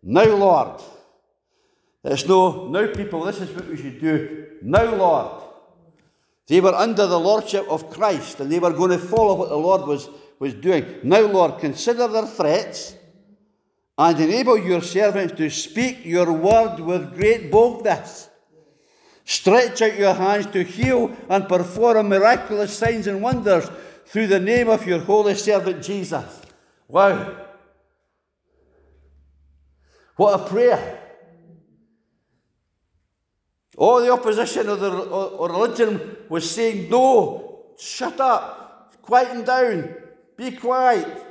[0.00, 0.80] Now, Lord,
[2.04, 4.46] it's no, now, people, this is what we should do.
[4.62, 5.42] Now, Lord.
[6.46, 9.56] They were under the lordship of Christ and they were going to follow what the
[9.56, 10.08] Lord was,
[10.38, 11.00] was doing.
[11.02, 12.94] Now, Lord, consider their threats
[13.98, 18.30] and enable your servants to speak your word with great boldness.
[19.24, 23.68] Stretch out your hands to heal and perform miraculous signs and wonders
[24.08, 26.40] through the name of your holy servant Jesus.
[26.88, 27.36] Wow.
[30.16, 30.98] What a prayer.
[33.76, 39.94] All the opposition of the of religion was saying, No, shut up, quieten down,
[40.36, 41.24] be quiet.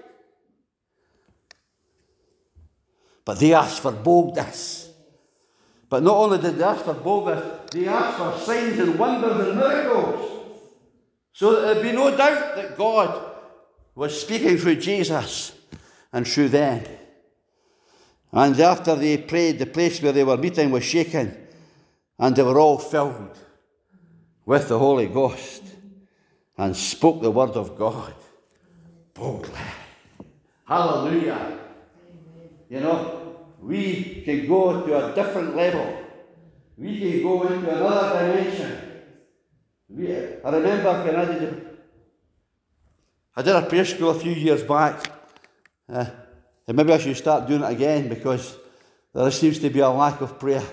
[3.25, 4.89] But they asked for boldness.
[5.89, 9.57] But not only did they ask for boldness, they asked for signs and wonders and
[9.57, 10.36] miracles.
[11.37, 13.35] So there'd be no doubt that God
[13.93, 15.51] was speaking through Jesus
[16.11, 16.83] and through them.
[18.31, 21.37] And after they prayed, the place where they were meeting was shaken,
[22.17, 23.37] and they were all filled
[24.47, 25.61] with the Holy Ghost
[26.57, 28.15] and spoke the word of God
[29.13, 29.51] boldly.
[30.65, 31.59] Hallelujah.
[32.67, 36.01] You know, we can go to a different level.
[36.79, 38.86] We can go into another dimension.
[39.89, 41.67] We, I remember when I did,
[43.35, 45.09] I did a prayer school a few years back,
[45.87, 46.05] uh,
[46.67, 48.57] and maybe I should start doing it again because
[49.13, 50.63] there seems to be a lack of prayer.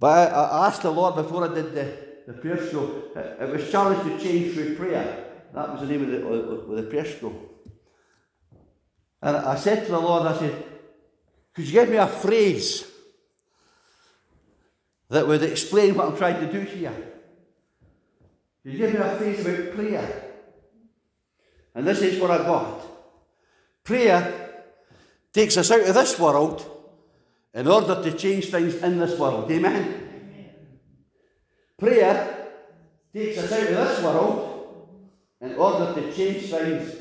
[0.00, 3.48] But I, I asked the Lord before I did the, the prayer school, it, it
[3.48, 5.26] was challenged to change through prayer.
[5.54, 7.48] That was the name of the, of the prayer school.
[9.22, 10.64] And I said to the Lord, I said,
[11.54, 12.84] could you give me a phrase
[15.10, 16.92] that would explain what I'm trying to do here?
[18.64, 20.24] You give me a phrase about prayer?
[21.74, 22.82] And this is what I got.
[23.84, 24.64] Prayer
[25.32, 26.66] takes us out of this world
[27.54, 29.50] in order to change things in this world.
[29.50, 30.08] Amen?
[31.78, 32.50] Prayer
[33.14, 34.88] takes us out of this world
[35.40, 36.94] in order to change things.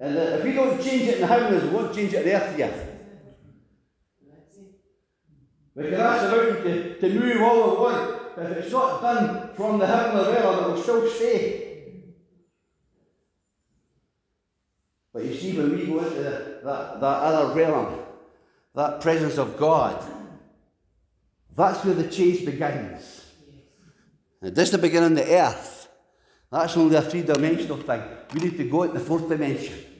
[0.00, 2.91] And if we don't change it in the heavens, we won't change it on earth.
[5.74, 9.86] Ask the mountain to, to move all want, but if it's not done from the
[9.86, 12.04] heavenly realm, it will still stay.
[15.12, 18.00] But you see, when we go into the, that, that other realm,
[18.74, 20.02] that presence of God,
[21.54, 23.26] that's where the change begins.
[24.42, 25.88] It doesn't begin on the earth.
[26.50, 28.02] That's only a three dimensional thing.
[28.34, 29.91] We need to go into the fourth dimension.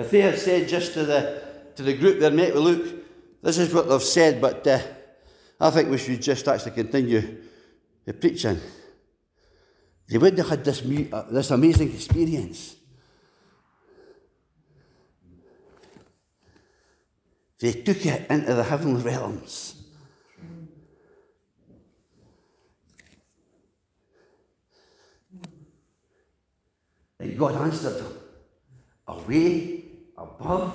[0.00, 1.42] If they had said just to the,
[1.76, 4.80] to the group there, mate, well, look, this is what they've said, but uh,
[5.60, 7.36] I think we should just actually continue
[8.06, 8.58] the preaching.
[10.08, 10.80] They wouldn't have had this,
[11.12, 12.76] uh, this amazing experience.
[17.58, 19.74] They took it into the heavenly realms.
[27.18, 28.14] And God answered them
[29.06, 29.89] away,
[30.20, 30.74] above,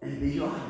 [0.00, 0.62] and beyond.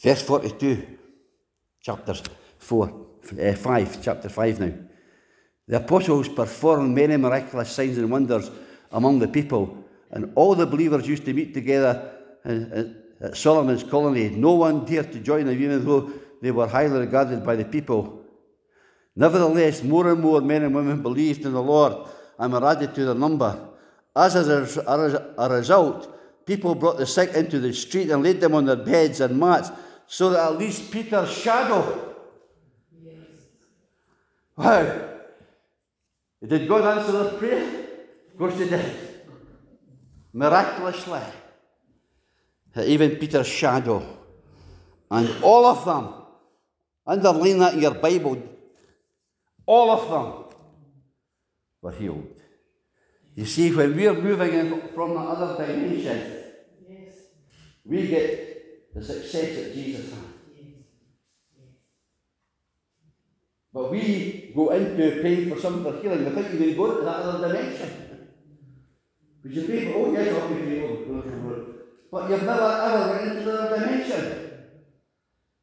[0.00, 0.86] Verse 42,
[1.80, 2.14] chapter
[2.58, 3.06] 4,
[3.40, 4.72] uh, 5, chapter 5 now.
[5.66, 8.50] The apostles performed many miraculous signs and wonders
[8.92, 12.10] among the people, and all the believers used to meet together
[13.20, 14.36] at Solomon's Colonnade.
[14.36, 18.22] No one dared to join them, even though they were highly regarded by the people.
[19.16, 23.04] Nevertheless, more and more men and women believed in the Lord and were added to
[23.04, 23.68] their number.
[24.16, 28.76] As a result, people brought the sick into the street and laid them on their
[28.76, 29.70] beds and mats
[30.06, 32.14] so that at least Peter's shadow.
[33.02, 33.14] Yes.
[34.56, 35.10] Wow.
[36.46, 37.86] Did God answer their prayer?
[38.32, 38.96] Of course he did.
[40.32, 41.20] Miraculously.
[42.76, 44.04] Even Peter's shadow.
[45.10, 46.12] And all of them,
[47.06, 48.42] underline that in your Bible,
[49.66, 50.58] all of them
[51.80, 52.40] were healed.
[53.36, 56.42] You see, when we're moving in from the other dimension,
[56.88, 57.14] yes.
[57.84, 60.20] we get the success that Jesus had.
[63.72, 66.24] But we go into praying for some for healing.
[66.24, 67.90] We think you're going to go to that other dimension.
[69.42, 71.73] Because you pray for, oh yes, I'll pray for
[72.14, 74.50] But you've never ever went into the other dimension.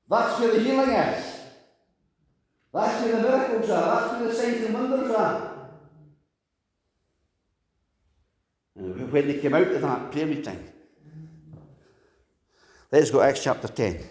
[0.09, 1.39] That's where the healing is.
[2.73, 4.01] That's where the miracles are.
[4.01, 5.69] That's where the signs and wonders are.
[8.73, 10.59] When they came out of that prayer meeting,
[12.91, 14.03] Let's go Acts chapter 10.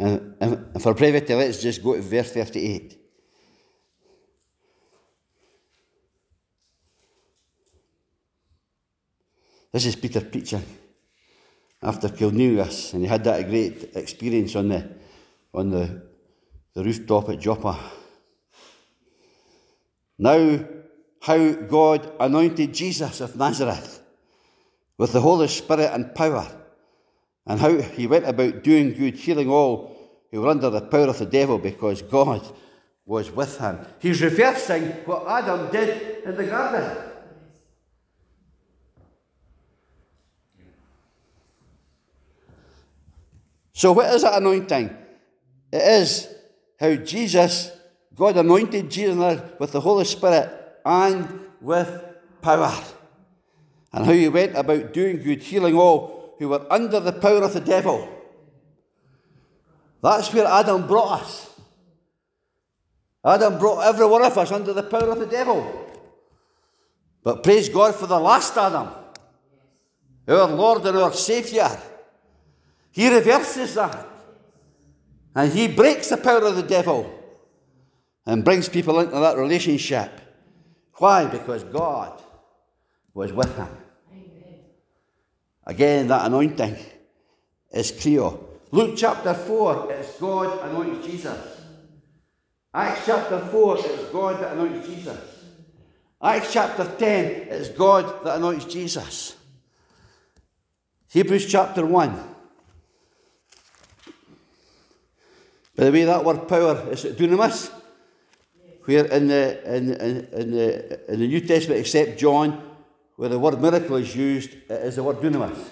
[0.00, 2.98] And, for brevity, let's just go to verse 38.
[9.72, 10.64] This is Peter preaching
[11.82, 14.90] after Cornelius, and he had that great experience on the,
[15.52, 16.02] on the,
[16.74, 17.78] the rooftop at Joppa.
[20.18, 20.64] Now,
[21.20, 24.02] how God anointed Jesus of Nazareth
[24.96, 26.59] with the Holy Spirit and power,
[27.46, 29.96] and how he went about doing good, healing all
[30.30, 32.46] who were under the power of the devil because God
[33.06, 33.78] was with him.
[33.98, 36.96] He's reversing what Adam did in the garden.
[43.72, 44.94] So, what is that anointing?
[45.72, 46.28] It is
[46.78, 47.72] how Jesus
[48.20, 50.50] God anointed Jesus with the Holy Spirit
[50.84, 51.88] and with
[52.42, 52.70] power.
[53.94, 57.52] And how he went about doing good, healing all who were under the power of
[57.52, 58.08] the devil.
[60.02, 61.50] That's where Adam brought us.
[63.22, 65.86] Adam brought every one of us under the power of the devil.
[67.22, 68.88] But praise God for the last Adam,
[70.26, 71.68] our Lord and our Saviour.
[72.90, 74.08] He reverses that.
[75.34, 77.14] And he breaks the power of the devil
[78.24, 80.10] and brings people into that relationship.
[80.94, 81.26] Why?
[81.26, 82.18] Because God
[83.12, 83.68] was with him.
[85.66, 86.76] Again, that anointing
[87.72, 88.30] is clear.
[88.72, 91.60] Luke chapter 4, it's God anoints Jesus.
[92.72, 95.18] Acts chapter 4, it's God that anoints Jesus.
[96.22, 99.36] Acts chapter 10, it's God that anoints Jesus.
[101.10, 102.30] Hebrews chapter 1.
[105.74, 107.72] By the way, that word power is it dunamis,
[108.84, 112.69] where in the, in, in, in, the, in the New Testament, except John,
[113.20, 115.62] where the word miracle is used, it is the word dunamis.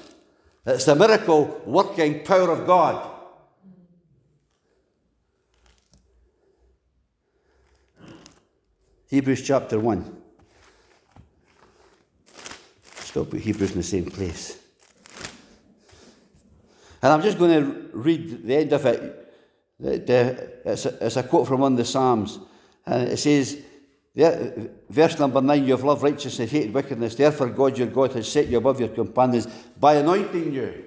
[0.67, 3.11] It's the miracle working power of God.
[9.09, 10.17] Hebrews chapter 1.
[12.97, 14.59] Still put Hebrews in the same place.
[17.01, 19.35] And I'm just going to read the end of it.
[19.81, 22.41] It's a quote from one of the Psalms.
[22.85, 23.57] And it says,
[24.19, 27.14] verse number 9, You have loved righteousness, and hated wickedness.
[27.14, 29.47] Therefore, God your God has set you above your companions
[29.79, 30.85] by anointing you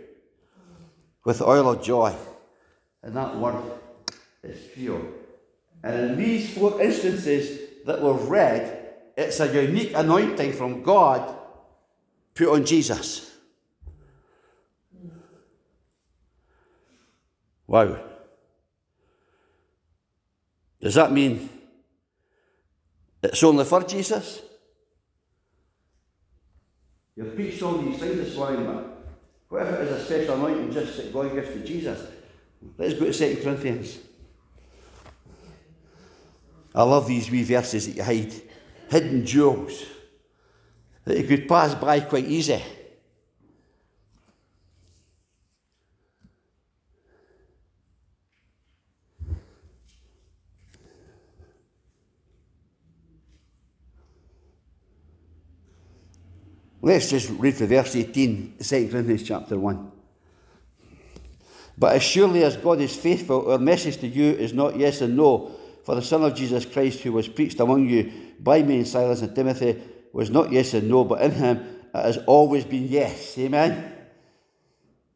[1.23, 2.13] with oil of joy.
[3.01, 3.63] And that word
[4.43, 5.01] is pure.
[5.83, 11.35] And in these four instances that we've read, it's a unique anointing from God
[12.35, 13.31] put on Jesus.
[17.65, 17.97] Wow.
[20.81, 21.49] Does that mean
[23.23, 24.41] it's only for Jesus?
[27.15, 29.05] You've preached all these things this morning, but
[29.49, 32.07] what if it is a special anointing just that God gives to Jesus?
[32.77, 33.99] Let's go to 2 Corinthians.
[36.73, 38.33] I love these wee verses that you hide,
[38.89, 39.83] hidden jewels
[41.05, 42.61] that you could pass by quite easy.
[56.83, 59.91] Let's just read from verse 18, 2 Corinthians chapter 1.
[61.77, 65.15] But as surely as God is faithful, our message to you is not yes and
[65.15, 65.51] no.
[65.83, 69.21] For the Son of Jesus Christ, who was preached among you by me and Silas
[69.21, 71.57] and Timothy, was not yes and no, but in him
[71.93, 73.37] it has always been yes.
[73.37, 73.93] Amen.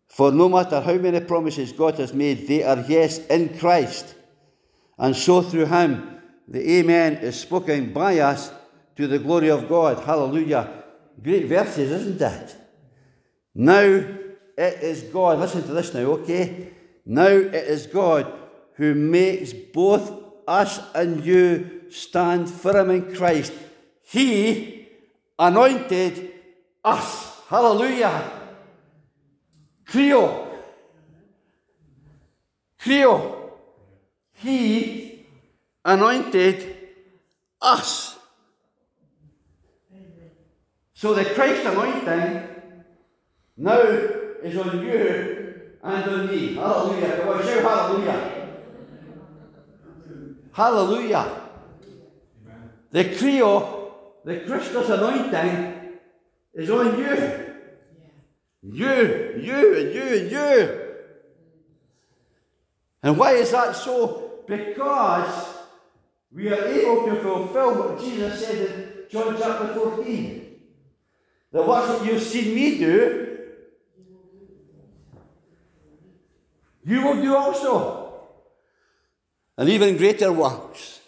[0.07, 4.15] For no matter how many promises God has made, they are yes in Christ.
[4.97, 8.51] And so through him, the Amen is spoken by us
[8.97, 10.03] to the glory of God.
[10.03, 10.84] Hallelujah.
[11.21, 12.55] Great verses, isn't it?
[13.55, 15.39] Now it is God.
[15.39, 16.71] Listen to this now, okay?
[17.05, 18.31] Now it is God
[18.75, 20.11] who makes both
[20.47, 23.53] us and you stand firm in Christ.
[24.03, 24.87] He
[25.39, 26.31] anointed
[26.83, 27.41] us.
[27.47, 28.31] Hallelujah.
[29.87, 30.47] Chrio.
[32.79, 33.51] Chrio.
[34.33, 35.25] He
[35.83, 36.75] anointed
[37.61, 38.14] us.
[40.95, 42.47] So the Christ anointing
[43.57, 46.55] now is on you and on me.
[46.55, 47.17] Hallelujah.
[47.17, 48.47] Come on, shout hallelujah.
[50.53, 51.41] Hallelujah.
[52.47, 52.69] Amen.
[52.91, 53.91] The Chrio,
[54.23, 55.99] the Christus anointing
[56.53, 57.03] is on you.
[57.03, 57.41] Yeah.
[58.63, 60.81] You, you, and you, and you.
[63.03, 64.43] And why is that so?
[64.47, 65.57] Because
[66.31, 70.44] we are able to fulfill what Jesus said in John chapter 14.
[71.55, 73.37] That you've seen me do,
[76.83, 78.25] you will do also.
[79.57, 80.99] And even greater works.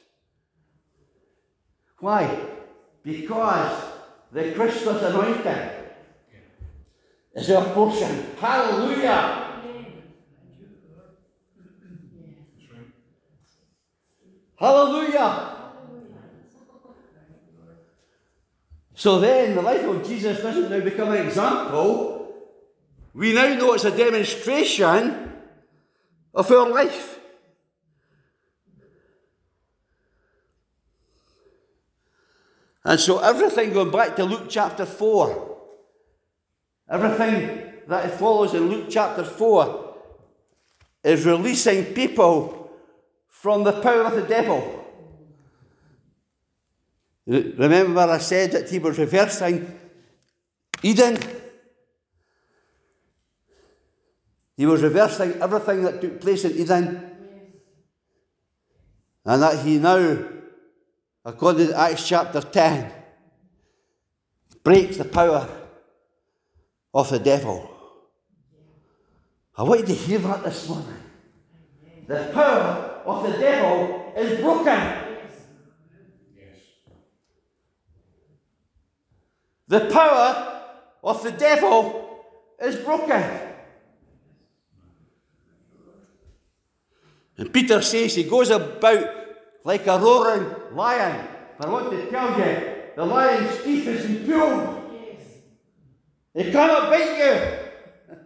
[1.99, 2.33] Why?
[3.03, 3.91] Because
[4.31, 5.69] the Christus anointing
[7.35, 8.27] is our portion.
[8.39, 9.51] Hallelujah!
[14.55, 15.56] Hallelujah!
[18.97, 22.33] So then, the life of Jesus doesn't now become an example.
[23.13, 25.33] We now know it's a demonstration
[26.33, 27.19] of our life.
[32.83, 35.57] And so, everything going back to Luke chapter 4,
[36.89, 39.95] everything that follows in Luke chapter 4
[41.03, 42.71] is releasing people
[43.27, 44.76] from the power of the devil.
[47.27, 49.79] Remember, I said that he was reversing
[50.81, 51.17] Eden.
[54.55, 57.11] He was reversing everything that took place in Eden.
[59.25, 60.19] And that he now,
[61.25, 62.93] according to Acts chapter 10,
[64.63, 65.49] breaks the power
[66.93, 67.69] of the devil.
[69.57, 70.93] I want you to hear that this morning.
[72.07, 75.06] The power of the devil is broken.
[79.67, 80.63] The power
[81.03, 82.23] of the devil
[82.61, 83.23] is broken.
[87.37, 89.07] And Peter says he goes about
[89.63, 91.27] like a roaring lion.
[91.59, 94.75] I want to tell you, the lion's teeth is impaled.
[96.33, 98.17] He cannot bite you.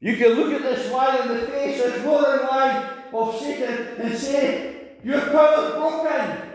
[0.00, 4.16] You can look at this lion in the face, this roaring lion of Satan, and
[4.16, 6.47] say, Your power is broken.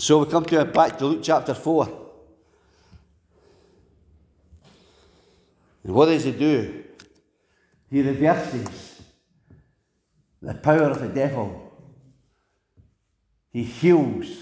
[0.00, 1.84] And so we come to back to Luke chapter 4.
[5.84, 6.84] And what does he do?
[7.90, 9.02] He reverses
[10.40, 11.70] the power of the devil.
[13.52, 14.38] He heals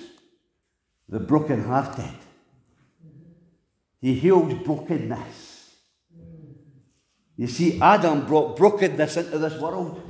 [1.09, 2.19] the broken-hearted.
[4.01, 5.75] He heals brokenness.
[7.37, 10.01] You see, Adam brought brokenness into this world.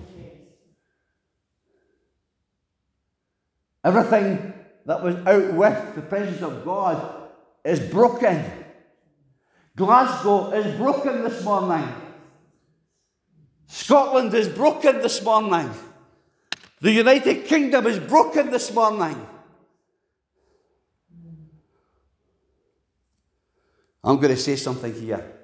[3.82, 4.53] Everything
[4.89, 7.28] that was out with the presence of God
[7.62, 8.43] is broken.
[9.76, 11.86] Glasgow is broken this morning.
[13.66, 15.70] Scotland is broken this morning.
[16.80, 19.26] The United Kingdom is broken this morning.
[24.03, 25.34] I'm going to say something here.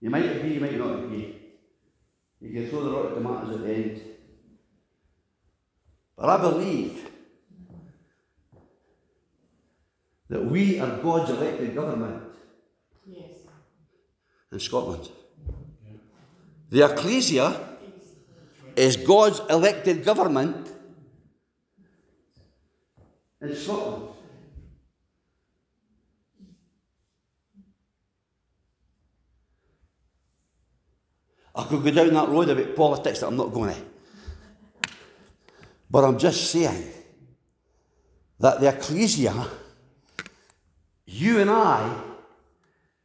[0.00, 1.36] You might agree, you might not agree.
[2.40, 4.00] You can throw the rotten tomatoes at the end.
[6.16, 7.07] But I believe
[10.28, 12.22] that we are God's elected government
[13.06, 13.32] Yes.
[14.52, 15.08] in Scotland.
[16.70, 17.68] The Ecclesia
[18.76, 20.68] is God's elected government
[23.40, 24.04] in Scotland.
[31.54, 33.80] I could go down that road about politics that I'm not going to.
[35.90, 36.90] But I'm just saying
[38.38, 39.34] that the Ecclesia,
[41.08, 42.02] you and I,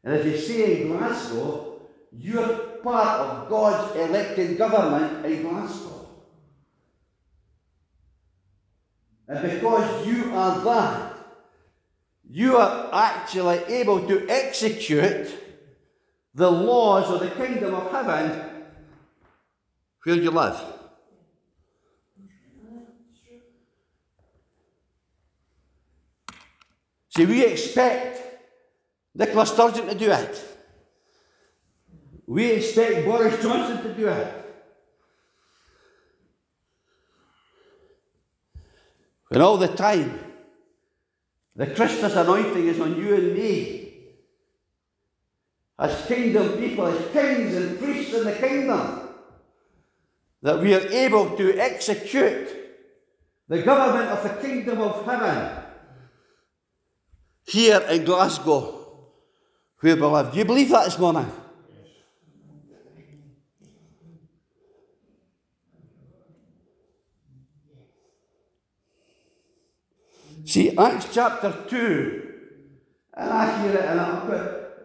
[0.04, 1.82] and if you say in Glasgow,
[2.12, 6.10] you're part of God's elected government in Glasgow.
[9.28, 11.18] And because you are that,
[12.30, 15.34] you are actually able to execute
[16.36, 18.51] the laws of the kingdom of heaven
[20.04, 20.73] where you live.
[27.16, 28.22] See, we expect
[29.14, 30.43] Nicola Sturgeon to do it.
[32.26, 34.34] We expect Boris Johnson to do it.
[39.28, 40.20] When all the time
[41.55, 43.80] the Christus anointing is on you and me.
[45.78, 49.09] As kingdom people, as kings and priests in the kingdom,
[50.41, 52.49] that we are able to execute
[53.47, 55.62] the government of the kingdom of heaven
[57.46, 59.10] here in Glasgow,
[59.80, 60.32] where we live.
[60.32, 61.30] Do you believe that this morning?
[70.46, 72.34] See, Acts chapter 2,
[73.14, 74.32] and I hear it, and I'm,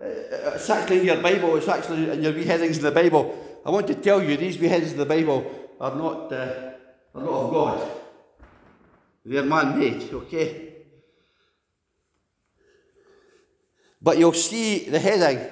[0.01, 3.61] it's actually in your Bible, it's actually in your headings in the Bible.
[3.67, 6.71] I want to tell you, these headings in the Bible are not, uh,
[7.15, 7.91] are not of God.
[9.25, 10.68] They're man made, okay?
[14.01, 15.45] But you'll see the heading,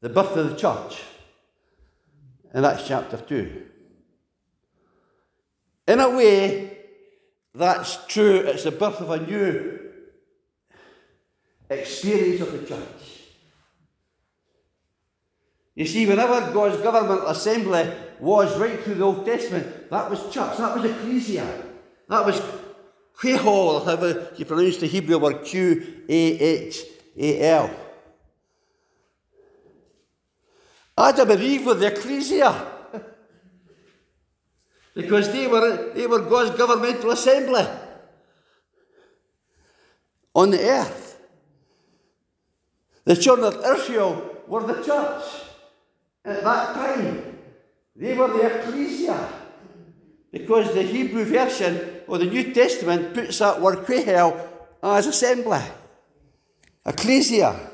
[0.00, 1.02] the birth of the church,
[2.54, 3.66] in Acts chapter 2.
[5.88, 6.78] In a way,
[7.54, 8.36] that's true.
[8.36, 9.78] It's the birth of a new
[11.68, 13.20] experience of the church.
[15.74, 20.58] You see, whenever God's government assembly was right through the Old Testament, that was church,
[20.58, 21.64] that was ecclesia,
[22.08, 22.40] that was
[23.18, 26.82] qahal, however you pronounce the Hebrew word Q A H
[27.20, 27.70] A L.
[30.96, 32.66] Adam and Eve were the ecclesia.
[34.94, 37.66] because they were, they were God's governmental assembly
[40.34, 41.20] on the earth.
[43.04, 45.24] The children of Israel were the church
[46.24, 47.38] at that time.
[47.96, 49.28] They were the ecclesia.
[50.32, 54.48] Because the Hebrew version or the New Testament puts that word qahal
[54.82, 55.60] as assembly.
[56.84, 57.70] Ecclesia.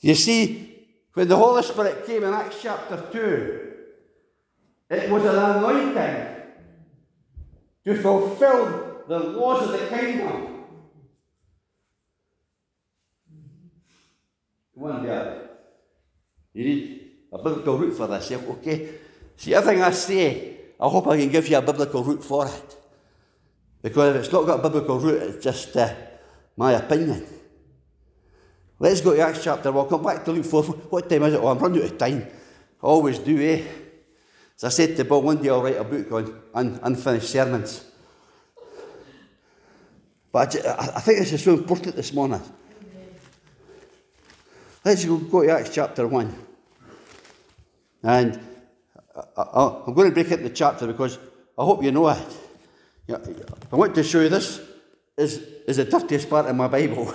[0.00, 3.72] You see, when the Holy Spirit came in Acts chapter 2,
[4.90, 6.36] it was an anointing
[7.84, 10.64] to fulfill the laws of the kingdom.
[14.74, 15.42] One day.
[16.52, 18.30] You need a biblical root for this.
[18.30, 18.90] Okay?
[19.36, 22.76] See, everything I say, I hope I can give you a biblical root for it.
[23.86, 25.94] Because if it's not got a biblical root, it's just uh,
[26.56, 27.24] my opinion.
[28.80, 29.70] Let's go to Acts chapter.
[29.70, 30.62] We'll come back to Luke 4.
[30.90, 31.40] What time is it?
[31.40, 32.26] Oh, I'm running out of time.
[32.82, 33.62] I always do, eh?
[34.56, 37.84] As I said to Bill, one day I'll write a book on un- unfinished sermons.
[40.32, 42.42] But I, think this is so important this morning.
[44.84, 46.34] Let's go, go to Acts chapter 1.
[48.02, 48.40] And
[49.36, 51.20] I, am going to break it into chapter because
[51.56, 52.45] I hope you know it.
[53.08, 54.60] I want to show you this
[55.16, 57.14] is, is the dirtiest part of my Bible.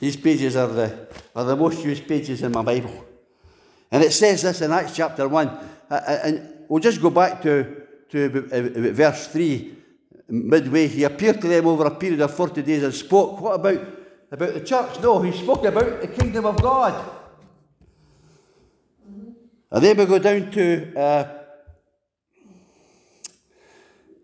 [0.00, 3.04] These pages are the, are the most used pages in my Bible.
[3.90, 5.58] And it says this in Acts chapter 1.
[5.90, 8.28] And we'll just go back to, to
[8.92, 9.76] verse 3.
[10.30, 13.40] Midway, he appeared to them over a period of 40 days and spoke.
[13.40, 13.80] What about,
[14.30, 15.00] about the church?
[15.00, 17.17] No, he spoke about the kingdom of God.
[19.70, 21.38] And then we go down to, uh,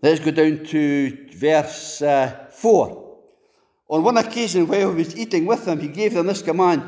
[0.01, 3.05] let's go down to verse uh, 4.
[3.88, 6.82] On one occasion, while he was eating with them, he gave them this command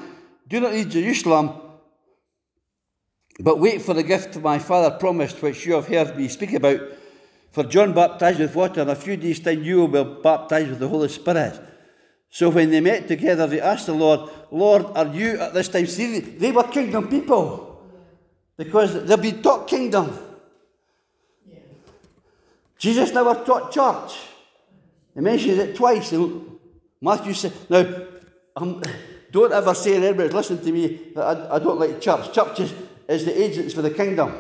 [0.49, 1.61] Do not leave Jerusalem,
[3.41, 6.81] but wait for the gift my father promised, which you have heard me speak about.
[7.51, 10.79] For John baptized with water, and a few days' time you will be baptized with
[10.79, 11.61] the Holy Spirit.
[12.31, 15.87] So when they met together, they asked the Lord, Lord, are you at this time?
[15.87, 17.66] See, they were kingdom people.
[18.57, 20.19] Because they've been taught kingdom.
[21.47, 21.59] Yeah.
[22.79, 24.19] Jesus never taught church.
[25.15, 26.57] He mentions it twice in
[27.01, 27.85] Matthew said, now,
[28.57, 28.83] um,
[29.31, 32.33] don't ever say, anybody listen to me, that I, I don't like church.
[32.33, 32.75] Church is,
[33.09, 34.35] is the agents for the kingdom.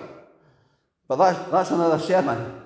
[1.06, 2.62] But that's, that's another sermon.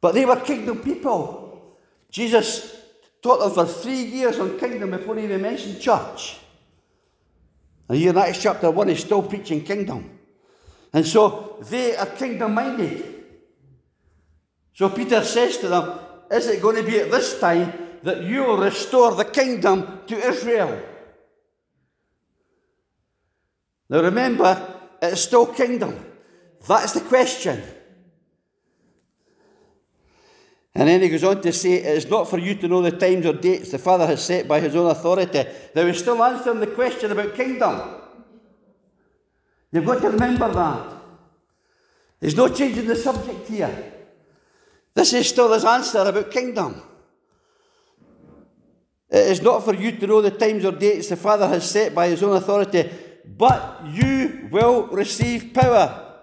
[0.00, 1.76] But they were kingdom people.
[2.10, 2.76] Jesus
[3.22, 6.38] taught them for three years on kingdom before he even mentioned church.
[7.92, 10.18] And here in Acts chapter 1, he's still preaching kingdom.
[10.94, 13.04] And so they are kingdom minded.
[14.72, 15.98] So Peter says to them,
[16.30, 17.70] Is it going to be at this time
[18.02, 20.82] that you will restore the kingdom to Israel?
[23.90, 26.02] Now remember, it's still kingdom.
[26.66, 27.62] That's the question.
[30.74, 32.92] And then he goes on to say, It is not for you to know the
[32.92, 35.44] times or dates the Father has set by his own authority.
[35.74, 37.80] Now he's still answering the question about kingdom.
[39.70, 40.92] You've got to remember that.
[42.20, 43.92] There's no changing the subject here.
[44.94, 46.80] This is still his answer about kingdom.
[49.10, 51.94] It is not for you to know the times or dates the Father has set
[51.94, 52.90] by his own authority,
[53.26, 56.14] but you will receive power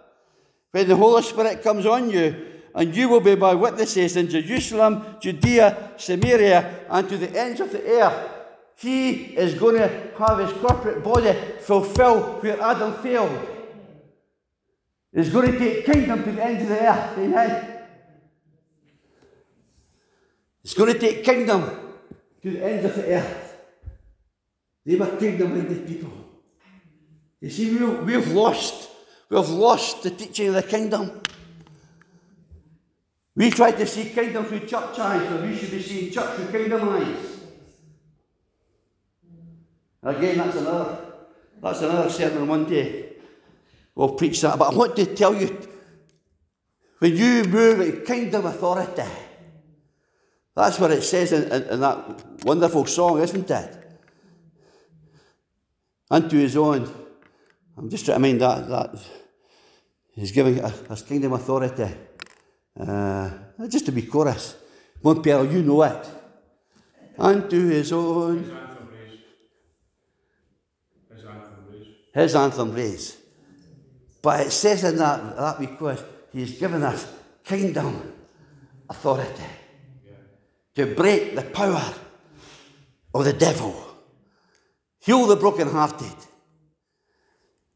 [0.72, 5.18] when the Holy Spirit comes on you and you will be my witnesses in Jerusalem,
[5.20, 8.32] Judea, Samaria, and to the ends of the earth.
[8.78, 13.48] He is going to have his corporate body fulfill where Adam failed.
[15.14, 17.18] He's going to take kingdom to the ends of the earth.
[17.18, 17.82] Amen.
[20.64, 21.70] He's going to take kingdom
[22.42, 23.58] to the ends of the earth.
[24.86, 26.14] They were kingdom minded people.
[27.42, 28.90] You see, we've lost.
[29.30, 31.22] We've lost the teaching of the kingdom.
[33.36, 36.52] We try to see kingdom through church eyes, but we should be seeing church through
[36.52, 37.40] kingdom eyes.
[40.04, 41.10] Again, that's another
[41.62, 43.14] that's another sermon one day.
[43.96, 44.58] We'll preach that.
[44.58, 45.58] But I want to tell you,
[47.00, 49.04] when you move in kingdom authority,
[50.56, 54.00] that's what it says in, in, in that wonderful song, isn't it?
[56.10, 56.90] Unto his own.
[57.78, 58.96] I'm just trying to mind that, that
[60.12, 61.90] he's giving us kingdom authority.
[62.80, 63.30] Uh,
[63.68, 64.56] just to be chorus.
[65.04, 66.08] Montpellier, you know it.
[67.18, 68.44] Unto his own.
[68.44, 69.20] His anthem raise.
[71.10, 71.88] His anthem raise.
[72.14, 73.18] His anthem raise.
[74.22, 77.08] But it says in that, that because he's given us
[77.44, 78.14] kingdom
[78.90, 79.44] authority
[80.06, 80.14] Yeah.
[80.76, 81.94] to break the power
[83.14, 83.74] of the devil,
[85.00, 86.16] heal the brokenhearted.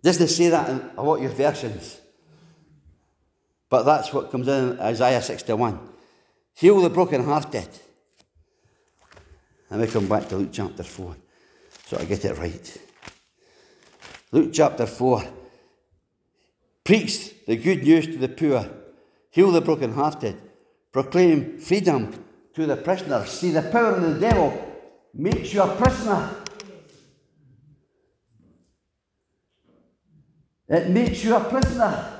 [0.01, 1.99] Doesn't say that in a lot of your versions.
[3.73, 5.79] But that's what comes in Isaiah 61.
[6.53, 7.69] Heal the brokenhearted.
[9.71, 11.15] And we come back to Luke chapter 4.
[11.87, 12.77] So I get it right.
[14.31, 15.23] Luke chapter 4.
[16.83, 18.69] Preach the good news to the poor.
[19.31, 20.37] Heal the brokenhearted.
[20.91, 22.13] Proclaim freedom
[22.53, 23.31] to the prisoners.
[23.31, 24.53] See, the power of the devil
[25.15, 26.29] makes you a prisoner.
[30.69, 32.12] It makes you a prisoner.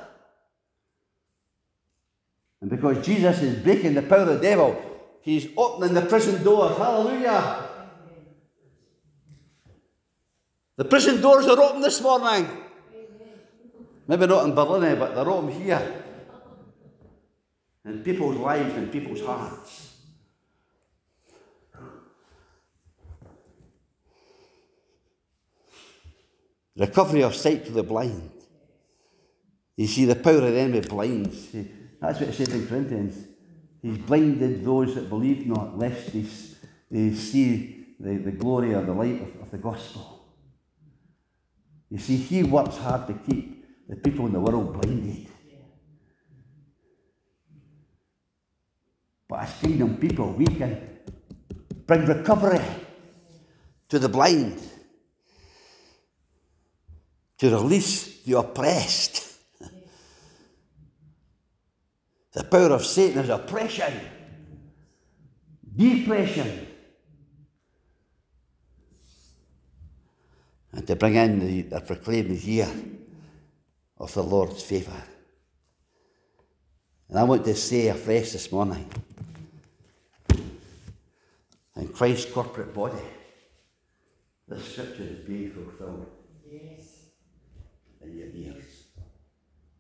[2.63, 4.81] And because Jesus is breaking the power of the devil,
[5.19, 6.69] he's opening the prison door.
[6.69, 7.67] Hallelujah.
[10.77, 12.47] The prison doors are open this morning.
[14.07, 16.03] Maybe not in Barlinnie, but they're open here.
[17.83, 19.95] In people's lives and people's hearts.
[26.77, 28.31] Recovery of sight to the blind.
[29.75, 31.53] You see, the power of the enemy blinds.
[32.03, 33.27] That's what it says in Corinthians.
[33.81, 36.25] He's blinded those that believe not, lest they,
[36.91, 40.25] they see the, the glory or the light of, of the gospel.
[41.89, 45.27] You see, he works hard to keep the people in the world blinded.
[49.29, 50.99] But as kingdom people, we can
[51.87, 52.59] bring recovery
[53.87, 54.61] to the blind,
[57.37, 59.32] to release the oppressed.
[62.33, 63.93] The power of Satan is oppression,
[65.75, 66.67] depression.
[70.71, 72.69] And to bring in the, the proclaim year
[73.99, 75.03] of the Lord's favour.
[77.09, 78.89] And I want to say afresh this morning,
[81.75, 82.97] in Christ's corporate body,
[84.47, 86.09] the scripture is being fulfilled.
[86.51, 87.05] Yes.
[88.01, 88.85] In your ears.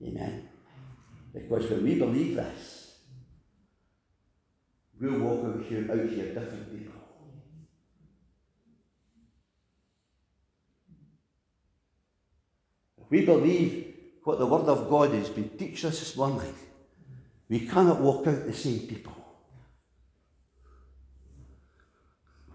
[0.03, 0.49] Amen.
[1.33, 2.95] Because when we believe this,
[4.99, 7.01] we'll walk out here, out here different people.
[13.01, 16.53] If we believe what the Word of God has been teaching us this morning,
[17.49, 19.13] we cannot walk out the same people.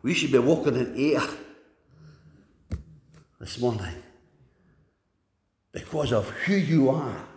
[0.03, 1.23] We should be walking in air
[3.41, 4.03] this morning
[5.73, 7.28] because of who you are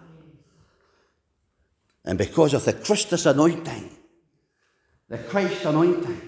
[2.05, 3.89] and because of the Christus anointing,
[5.09, 6.21] the Christ anointing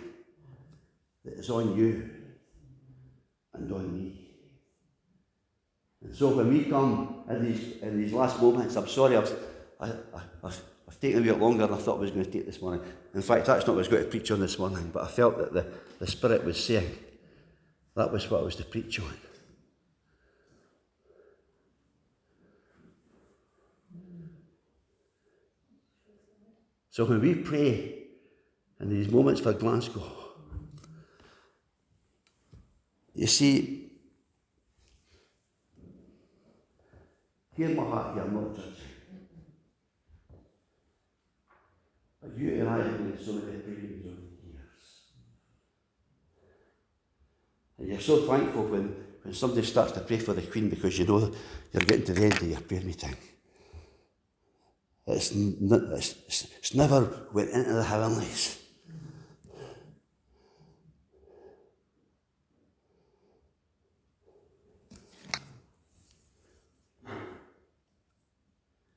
[1.26, 2.10] that is on you
[3.54, 4.20] and on me.
[6.04, 9.34] And so when we come in these, in these last moments, I'm sorry, I've,
[9.80, 9.88] I,
[10.44, 12.84] have taken a bit longer than I thought I was going to take this morning.
[13.14, 15.08] In fact, that's not what I was going to preach on this morning, but I
[15.08, 15.66] felt that the,
[16.00, 16.98] the Spirit was saying
[17.96, 19.14] that was what I was to preach on.
[26.94, 28.04] So when we pray
[28.80, 30.04] in these moments for Glasgow,
[33.16, 33.94] you see,
[37.58, 38.74] hear my heart here, I'm not judging.
[42.22, 44.86] But you and I have been so many prayers over the years.
[47.80, 51.08] And you're so thankful when, when somebody starts to pray for the Queen because you
[51.08, 51.34] know
[51.72, 53.16] you're getting to the end of your prayer meeting.
[55.06, 58.60] It's, it's, it's never went into the heavenlies.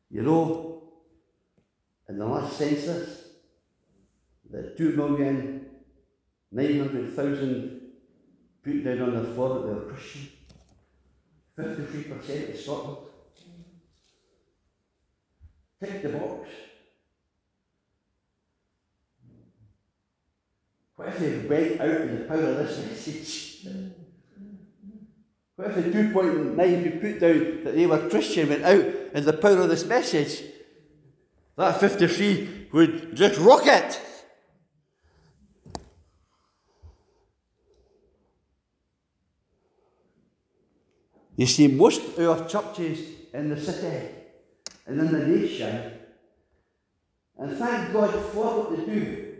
[0.08, 0.82] You know,
[2.08, 3.24] in the last census,
[4.48, 5.66] the two million
[6.52, 7.80] nine hundred thousand
[8.62, 10.28] put down on the floor that they were Christian.
[11.56, 13.05] Fifty-three percent of Scotland.
[15.80, 16.48] Tick the box.
[20.96, 23.66] What if they went out in the power of this message?
[25.56, 29.34] What if the 2.9 we put down that they were Christian went out in the
[29.34, 30.42] power of this message?
[31.56, 34.00] That 53 would just rocket.
[41.36, 42.98] You see, most of our churches
[43.34, 44.08] in the city
[44.86, 45.92] and in the nation.
[47.38, 49.34] And thank God for what they do.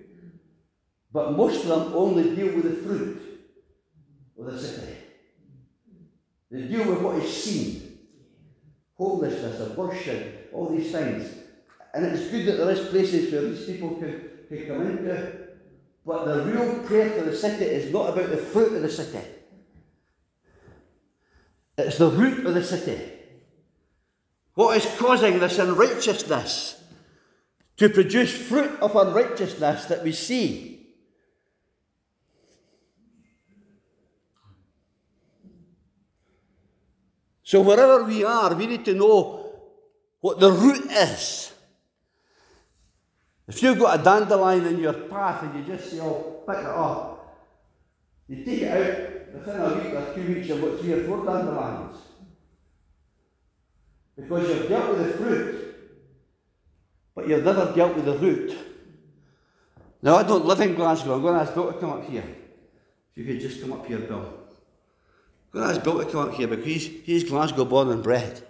[1.13, 3.23] But most of them only deal with the fruit
[4.39, 4.97] of the city.
[6.51, 7.99] They deal with what is seen.
[8.99, 11.31] Homelessness, abortion, all these things.
[11.95, 15.47] And it's good that there is places where these people can, can come into.
[16.05, 19.27] But the real prayer for the city is not about the fruit of the city.
[21.79, 23.16] It's the root of the city.
[24.57, 26.83] What is causing this unrighteousness
[27.77, 30.95] to produce fruit of unrighteousness that we see?
[37.43, 39.53] So, wherever we are, we need to know
[40.23, 41.53] what the root is.
[43.47, 46.65] If you've got a dandelion in your path and you just say, oh, pick it
[46.65, 47.37] up,
[48.27, 51.27] you take it out, within a week or two weeks, you've got three or four
[51.27, 52.06] dandelions.
[54.17, 55.75] Because you've dealt with the fruit,
[57.15, 58.57] but you've never dealt with the root.
[60.03, 61.15] Now, I don't live in Glasgow.
[61.15, 62.25] I'm going to ask Bill to come up here.
[63.15, 64.19] If you could just come up here, Bill.
[64.19, 68.03] I'm going to ask Bill to come up here because he's, he's Glasgow born and
[68.03, 68.43] bred.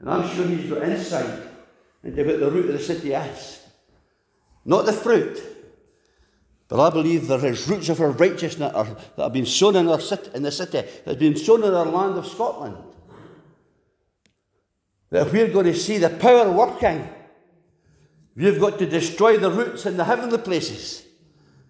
[0.00, 1.40] And I'm sure he's got insight
[2.04, 3.62] into what the root of the city is.
[4.64, 5.42] Not the fruit,
[6.68, 10.00] but I believe there is roots of our righteousness that, have been sown in, our
[10.00, 12.76] city, in the city, that have been sown in our land of Scotland.
[15.08, 17.08] That if we're going to see the power working,
[18.36, 21.06] we've got to destroy the roots in the heavenly places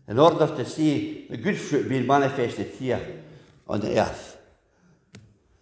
[0.09, 3.01] in order to see the good fruit being manifested here
[3.69, 4.37] on the earth.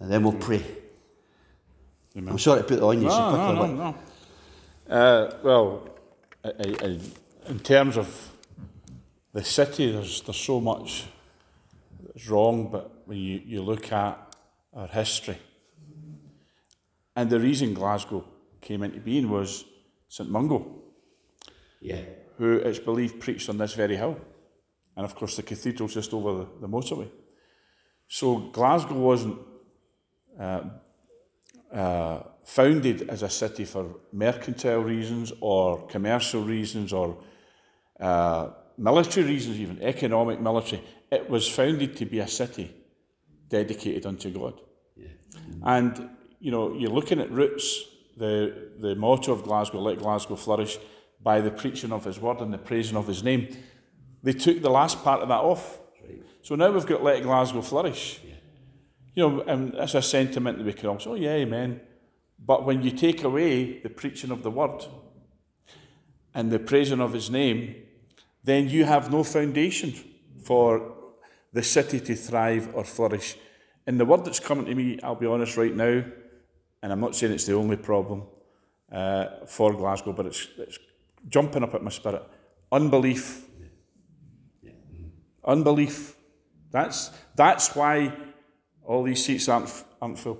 [0.00, 0.64] And then we'll pray.
[2.16, 2.32] Amen.
[2.32, 3.94] I'm sorry to put it on you so quickly, no, no,
[4.88, 4.94] no.
[4.94, 5.88] Uh, well,
[6.42, 7.00] I, I,
[7.50, 8.35] in terms of
[9.36, 11.04] the city, there's there's so much
[12.00, 14.34] that's wrong, but when you, you look at
[14.72, 15.36] our history,
[17.14, 18.24] and the reason Glasgow
[18.62, 19.66] came into being was
[20.08, 20.80] St Mungo,
[21.82, 22.00] yeah.
[22.38, 24.18] who it's believed preached on this very hill,
[24.96, 27.10] and of course the cathedral's just over the, the motorway.
[28.08, 29.38] So Glasgow wasn't
[30.40, 30.62] uh,
[31.70, 37.18] uh, founded as a city for mercantile reasons or commercial reasons or
[38.00, 38.48] uh,
[38.78, 40.82] military reasons, even economic military.
[41.10, 42.74] It was founded to be a city
[43.48, 44.60] dedicated unto God.
[45.62, 46.10] And
[46.40, 47.84] you know, you're looking at roots.
[48.16, 50.78] The the motto of Glasgow, "Let Glasgow flourish,"
[51.22, 53.48] by the preaching of His word and the praising of His name.
[54.22, 55.80] They took the last part of that off.
[56.42, 58.20] So now we've got "Let Glasgow flourish."
[59.14, 61.80] You know, and that's a sentiment that we can all say, "Oh yeah, amen."
[62.38, 64.84] But when you take away the preaching of the word
[66.34, 67.74] and the praising of His name,
[68.46, 69.92] then you have no foundation
[70.44, 70.94] for
[71.52, 73.36] the city to thrive or flourish.
[73.88, 76.04] And the word that's coming to me, I'll be honest right now,
[76.80, 78.22] and I'm not saying it's the only problem
[78.92, 80.78] uh, for Glasgow, but it's, it's
[81.28, 82.22] jumping up at my spirit.
[82.70, 83.44] Unbelief.
[85.44, 86.14] Unbelief.
[86.70, 88.16] That's, that's why
[88.84, 90.38] all these seats aren't, aren't full.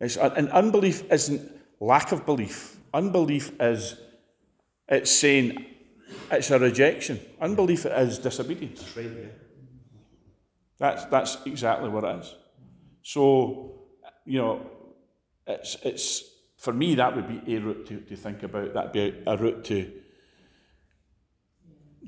[0.00, 1.48] It's, and unbelief isn't
[1.78, 2.76] lack of belief.
[2.92, 4.00] Unbelief is,
[4.88, 5.64] it's saying,
[6.30, 7.20] it's a rejection.
[7.40, 8.82] Unbelief is disobedience.
[8.82, 9.26] That's right, yeah.
[10.78, 12.34] That's that's exactly what it is.
[13.02, 13.82] So,
[14.24, 14.70] you know,
[15.46, 16.24] it's it's
[16.56, 18.74] for me that would be a route to, to think about.
[18.74, 19.92] That'd be a, a route to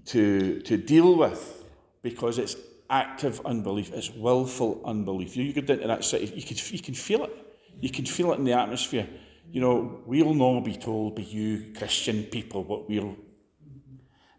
[0.06, 1.64] to to deal with
[2.02, 2.56] because it's
[2.90, 3.92] active unbelief.
[3.92, 5.36] It's willful unbelief.
[5.36, 7.36] You, you go down to that city, you can you can feel it.
[7.80, 9.06] You can feel it in the atmosphere.
[9.50, 13.16] You know, we'll not be told by you Christian people what we'll.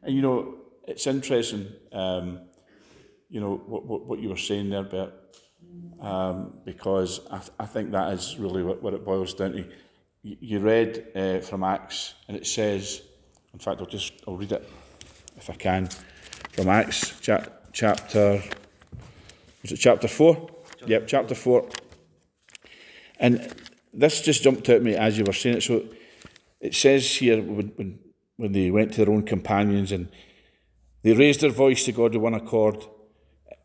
[0.04, 0.56] And you know,
[0.88, 1.68] it's interesting.
[1.92, 2.42] Um,
[3.30, 5.14] you know what, what, what you were saying there, Bert,
[6.02, 9.66] um, because I, th- I think that is really what, what it boils down to.
[10.22, 13.02] You, read uh, from Acts, and it says,
[13.54, 14.70] in fact, I'll just I'll read it
[15.38, 15.88] if I can,
[16.52, 18.44] from Acts cha- chapter.
[19.62, 20.50] Was it chapter four?
[20.86, 21.70] Yep, chapter four.
[23.20, 23.54] And
[23.94, 25.64] this just jumped out at me as you were saying it.
[25.64, 25.86] So
[26.60, 28.00] it says here when, when,
[28.40, 30.08] when they went to their own companions and
[31.04, 32.82] they raised their voice to God with one accord.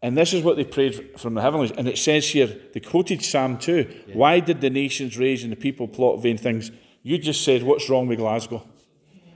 [0.03, 1.71] And this is what they prayed from the heavens.
[1.71, 4.03] And it says here, they quoted Psalm 2.
[4.15, 6.73] Why did the nations rage and the people plot vain things?
[7.05, 8.67] You just said, What's wrong with Glasgow?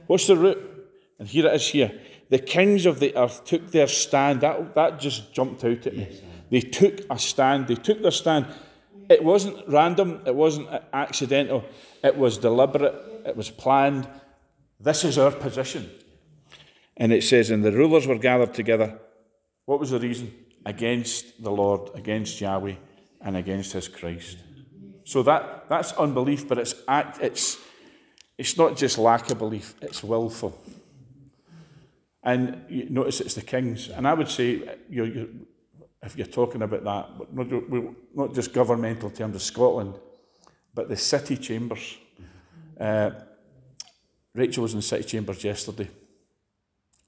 [0.08, 0.58] What's the root?
[1.20, 2.00] And here it is here.
[2.30, 4.40] The kings of the earth took their stand.
[4.40, 6.20] That, that just jumped out at me.
[6.50, 7.68] They took a stand.
[7.68, 8.46] They took their stand.
[9.08, 10.20] It wasn't random.
[10.26, 11.64] It wasn't accidental.
[12.02, 12.94] It was deliberate.
[13.24, 14.08] It was planned.
[14.80, 15.90] This is our position.
[16.96, 18.98] And it says, and the rulers were gathered together.
[19.64, 20.32] What was the reason?
[20.64, 22.74] Against the Lord, against Yahweh,
[23.20, 24.38] and against his Christ.
[25.04, 27.58] So that, that's unbelief, but it's act it's
[28.36, 30.56] it's not just lack of belief, it's willful.
[32.22, 33.88] And you notice it's the kings.
[33.88, 35.46] And I would say, you you
[36.02, 39.94] if you're talking about that, not, not just governmental terms of Scotland,
[40.74, 41.96] but the city chambers.
[42.78, 43.10] Uh,
[44.38, 45.88] Rachel was in city chambers yesterday,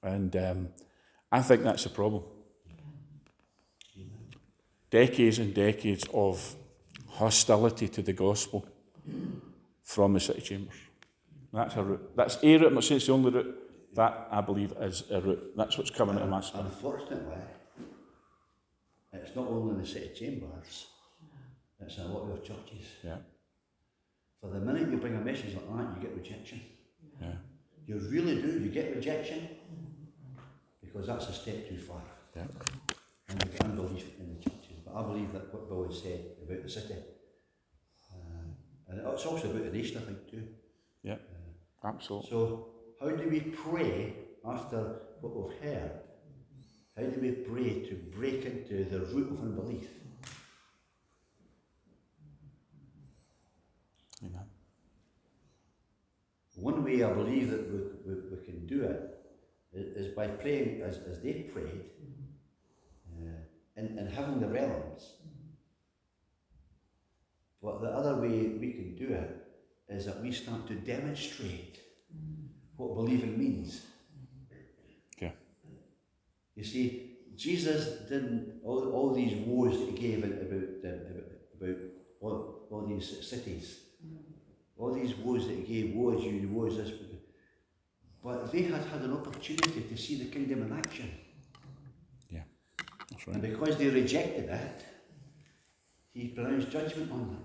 [0.03, 0.69] and um,
[1.31, 2.23] I think that's a problem.
[4.89, 6.55] Decades and decades of
[7.07, 8.67] hostility to the gospel
[9.83, 10.75] from the city chambers.
[11.53, 12.15] That's a route.
[12.17, 12.67] That's a route.
[12.67, 13.57] I'm not saying it's the only route.
[13.93, 15.53] That I believe is a route.
[15.55, 16.65] That's what's coming out of my spirit.
[16.65, 17.43] Unfortunately,
[19.13, 20.87] it's not only in the city chambers,
[21.79, 22.85] it's in a lot of churches.
[23.03, 23.17] Yeah,
[24.41, 26.61] For the minute you bring a message like that, you get rejection.
[27.21, 27.33] Yeah,
[27.87, 28.59] You really do.
[28.59, 29.47] You get rejection
[30.83, 32.01] because that's a step too far.
[32.35, 32.43] yeah.
[33.29, 34.79] And you get unbelief in the churches.
[34.85, 36.95] But I believe that what Bill has said about the city,
[38.11, 40.43] uh, and it's also about the nation, I think, too.
[41.03, 41.15] Yeah,
[41.83, 42.29] absolutely.
[42.29, 42.67] So,
[42.99, 44.15] how do we pray
[44.45, 45.91] after what we've heard?
[46.97, 49.87] How do we pray to break into the root of unbelief?
[54.23, 54.45] Amen.
[56.55, 59.17] One way I believe that we, we, we can do it
[59.73, 61.85] is, by praying as, as they prayed
[63.17, 63.39] uh,
[63.77, 65.13] and, and having the realms.
[67.63, 69.47] But the other way we can do it
[69.87, 71.79] is that we start to demonstrate
[72.75, 73.81] what believing means.
[75.15, 75.33] Okay.
[76.55, 81.03] You see, Jesus didn't, all, all these woes that he gave about, about,
[81.61, 81.77] about
[82.19, 83.80] all, all these cities,
[84.81, 86.91] all these woes that he gave, woe is you, woe is this,
[88.23, 91.11] but they had had an opportunity to see the kingdom in action.
[92.29, 92.41] Yeah.
[93.09, 93.35] That's right.
[93.35, 94.85] And because they rejected it,
[96.13, 97.43] he pronounced judgment on them.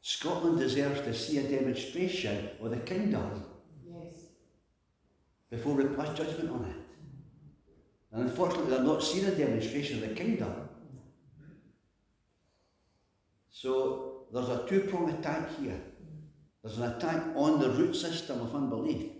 [0.00, 3.44] Scotland deserves to see a demonstration of the kingdom
[3.86, 4.14] Yes.
[5.50, 6.76] before we pass judgment on it.
[8.12, 10.52] And unfortunately, they're not seeing a demonstration of the kingdom.
[13.50, 15.80] So there's a two pronged attack here.
[16.62, 19.10] There's an attack on the root system of unbelief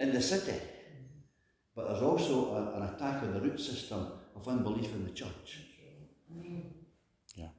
[0.00, 0.58] in the city,
[1.76, 5.60] but there's also a- an attack on the root system of unbelief in the church.
[7.36, 7.50] Yeah.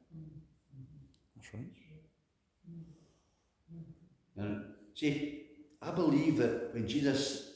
[1.36, 1.72] That's right.
[4.36, 5.48] And see,
[5.82, 7.54] I believe that when Jesus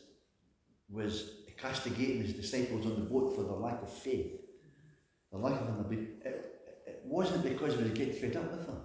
[0.90, 4.40] was castigating his disciples on the boat for their lack of faith,
[5.32, 6.57] the lack of unbelief, it
[7.08, 8.82] wasn't because he was getting fed up with them.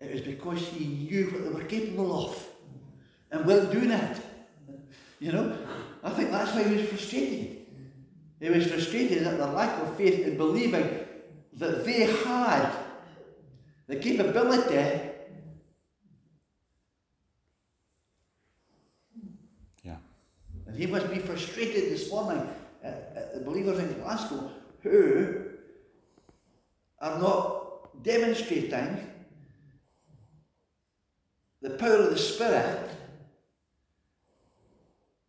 [0.00, 2.48] It was because he knew what they were capable of
[3.30, 4.16] and weren't doing it.
[5.20, 5.58] You know,
[6.02, 7.66] I think that's why he was frustrated.
[8.40, 11.00] He was frustrated at the lack of faith in believing
[11.54, 12.70] that they had
[13.86, 15.10] the capability
[19.82, 19.96] Yeah.
[20.66, 22.48] And he must be frustrated this morning
[22.82, 24.50] at, at the believers in Glasgow
[24.82, 25.43] who
[27.00, 29.10] are not demonstrating
[31.62, 32.90] the power of the Spirit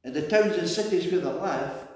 [0.03, 1.87] in the towns and cities where they live.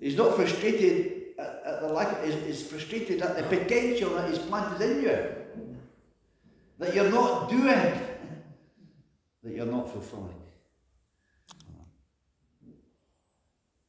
[0.00, 4.38] He's not frustrated at, at the lack, he's, he's frustrated at the potential that is
[4.38, 5.18] planted in you.
[6.78, 10.34] That you're not doing, that you're not fulfilling.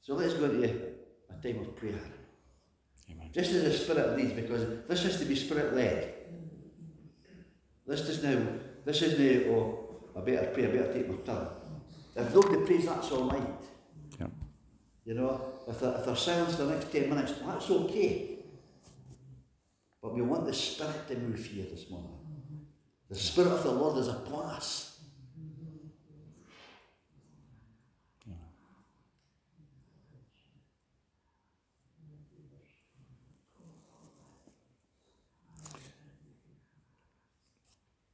[0.02, 2.02] So let's go to a time of prayer.
[3.32, 6.14] Just as the Spirit leads, because this has to be Spirit led.
[7.86, 8.42] This is now,
[8.86, 11.48] this is now, oh, I better pray, I better take my turn.
[12.16, 13.44] If nobody prays, that's all right.
[14.20, 14.28] Yeah.
[15.06, 18.40] You know, if they're, if they're silent for the next 10 minutes, that's okay.
[20.02, 22.18] But we want the Spirit to move here this morning.
[23.10, 24.89] The Spirit of the Lord is upon us.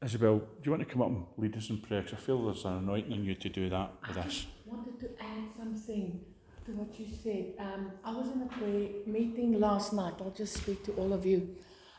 [0.05, 2.03] Isabel, do you want to come up and lead us in prayer?
[2.03, 4.45] 'Cause I feel there's an anointing on you to do that with us.
[4.67, 6.23] I wanted to add something
[6.65, 7.55] to what you said.
[7.57, 10.13] Um, I was in a prayer meeting last night.
[10.21, 11.55] I'll just speak to all of you.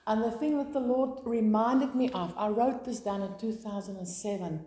[0.06, 4.64] And the thing that the Lord reminded me of, I wrote this down in 2007.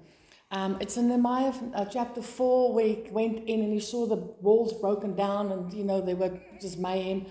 [0.52, 4.18] Um, it's in Nehemiah uh, chapter 4 where he went in and he saw the
[4.18, 7.26] walls broken down and, you know, they were just mayhem.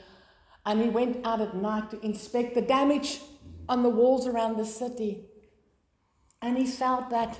[0.65, 3.21] And he went out at night to inspect the damage
[3.69, 5.28] on the walls around the city.
[6.41, 7.39] And he felt that,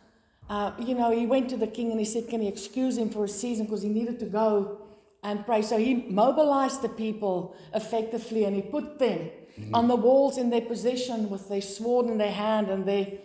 [0.48, 3.10] uh, you know, he went to the king and he said, Can he excuse him
[3.10, 4.78] for a season because he needed to go
[5.22, 5.62] and pray?
[5.62, 9.30] So he mobilized the people effectively and he put them
[9.74, 13.20] on the walls in their position with their sword in their hand and they,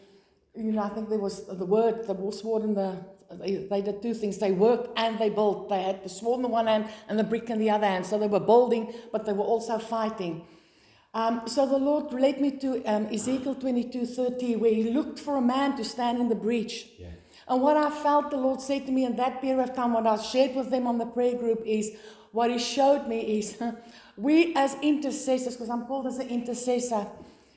[0.56, 2.98] you know, I think there was the word, the sword in the,
[3.32, 4.38] they, they did two things.
[4.38, 5.70] They worked and they built.
[5.70, 8.06] They had the sword in the one hand and the brick in the other hand.
[8.06, 10.46] So they were building, but they were also fighting.
[11.16, 15.38] Um, so the Lord led me to um, Ezekiel 22 30, where he looked for
[15.38, 16.88] a man to stand in the breach.
[17.00, 17.08] Yeah.
[17.48, 20.06] And what I felt the Lord said to me in that period of time, what
[20.06, 21.92] I shared with them on the prayer group is
[22.34, 23.58] what he showed me is
[24.18, 27.08] we as intercessors, because I'm called as an intercessor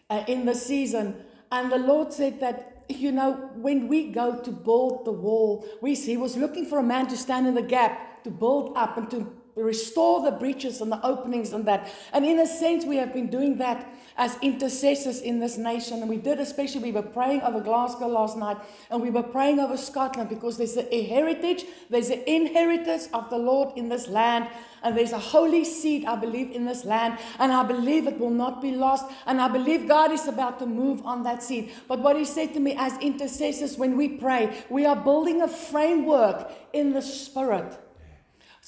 [0.09, 1.17] uh, in the season,
[1.51, 5.97] and the Lord said that, you know, when we go to build the wall, we,
[5.97, 9.11] he was looking for a man to stand in the gap to build up and
[9.11, 9.27] to
[9.63, 11.91] restore the breaches and the openings and that.
[12.13, 13.87] And in a sense, we have been doing that
[14.17, 16.01] as intercessors in this nation.
[16.01, 18.57] And we did, especially, we were praying over Glasgow last night
[18.91, 23.39] and we were praying over Scotland because there's a heritage, there's an inheritance of the
[23.39, 24.49] Lord in this land.
[24.83, 27.19] And there's a holy seed, I believe, in this land.
[27.39, 29.07] And I believe it will not be lost.
[29.27, 31.73] And I believe God is about to move on that seed.
[31.89, 35.49] But what He said to me as intercessors, when we pray, we are building a
[35.49, 37.77] framework in the Spirit.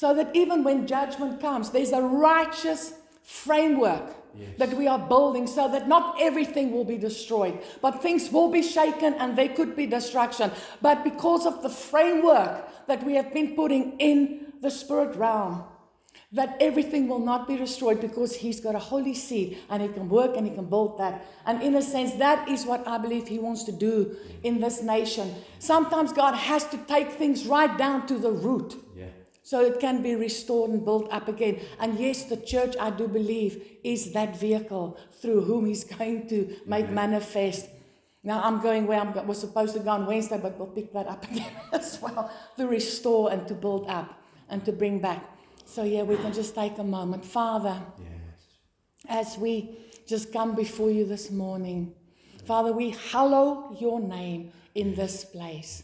[0.01, 4.49] So that even when judgment comes, there's a righteous framework yes.
[4.57, 8.63] that we are building so that not everything will be destroyed, but things will be
[8.63, 10.53] shaken and there could be destruction.
[10.81, 15.65] But because of the framework that we have been putting in the spirit realm,
[16.33, 20.09] that everything will not be destroyed because he's got a holy seed and he can
[20.09, 21.27] work and he can build that.
[21.45, 24.81] And in a sense, that is what I believe he wants to do in this
[24.83, 25.35] nation.
[25.59, 28.77] Sometimes God has to take things right down to the root.
[28.97, 29.09] Yeah.
[29.51, 31.59] So it can be restored and built up again.
[31.81, 36.55] And yes, the church, I do believe, is that vehicle through whom he's going to
[36.67, 37.69] make manifest.
[38.23, 41.09] Now I'm going where I was supposed to go on Wednesday, but we'll pick that
[41.09, 45.21] up again as well to restore and to build up and to bring back.
[45.65, 47.25] So, yeah, we can just take a moment.
[47.25, 48.07] Father, yes.
[49.09, 51.93] as we just come before you this morning,
[52.47, 55.83] Father, we hallow your name in this place.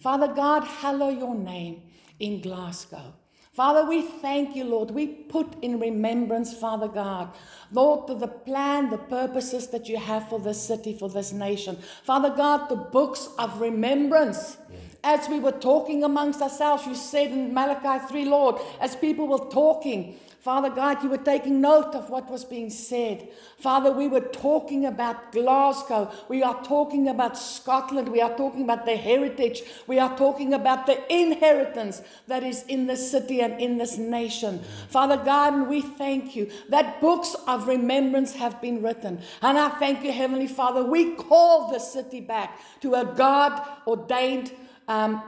[0.00, 1.82] Father God, hallow your name
[2.18, 3.14] in Glasgow.
[3.52, 4.90] Father, we thank you, Lord.
[4.90, 7.32] We put in remembrance, Father God,
[7.70, 11.78] Lord, the plan, the purposes that you have for this city, for this nation.
[12.02, 14.56] Father God, the books of remembrance
[15.04, 19.50] as we were talking amongst ourselves, you said in Malachi 3, Lord, as people were
[19.50, 23.30] talking, Father God, you were taking note of what was being said.
[23.56, 26.12] Father, we were talking about Glasgow.
[26.28, 28.10] We are talking about Scotland.
[28.10, 29.62] We are talking about the heritage.
[29.86, 34.62] We are talking about the inheritance that is in this city and in this nation.
[34.90, 39.22] Father God, and we thank you that books of remembrance have been written.
[39.40, 44.52] And I thank you, Heavenly Father, we call the city back to a God ordained
[44.88, 45.22] um,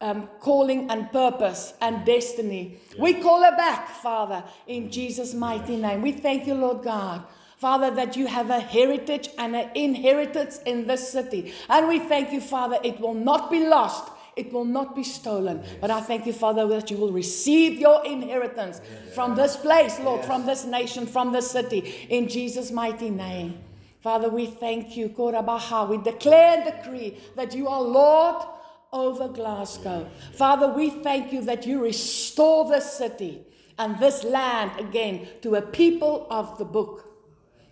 [0.00, 2.78] um, calling and purpose and destiny.
[2.94, 3.02] Yeah.
[3.02, 6.02] We call her back, Father, in Jesus' mighty name.
[6.02, 7.24] We thank you, Lord God.
[7.58, 11.52] Father, that you have a heritage and an inheritance in this city.
[11.68, 14.12] And we thank you, Father, it will not be lost.
[14.36, 15.62] It will not be stolen.
[15.64, 15.74] Yes.
[15.80, 19.12] But I thank you, Father, that you will receive your inheritance yes.
[19.12, 20.26] from this place, Lord, yes.
[20.28, 23.58] from this nation, from this city, in Jesus' mighty name.
[24.00, 25.88] Father, we thank you, Korabaha.
[25.88, 28.46] We declare and decree that you are Lord
[28.92, 30.08] over Glasgow.
[30.34, 33.42] Father, we thank you that you restore this city
[33.78, 37.04] and this land again to a people of the book,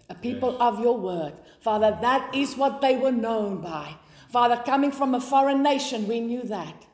[0.09, 0.61] a people yes.
[0.61, 1.33] of your word.
[1.61, 3.97] Father, that is what they were known by.
[4.31, 6.87] Father, coming from a foreign nation, we knew that.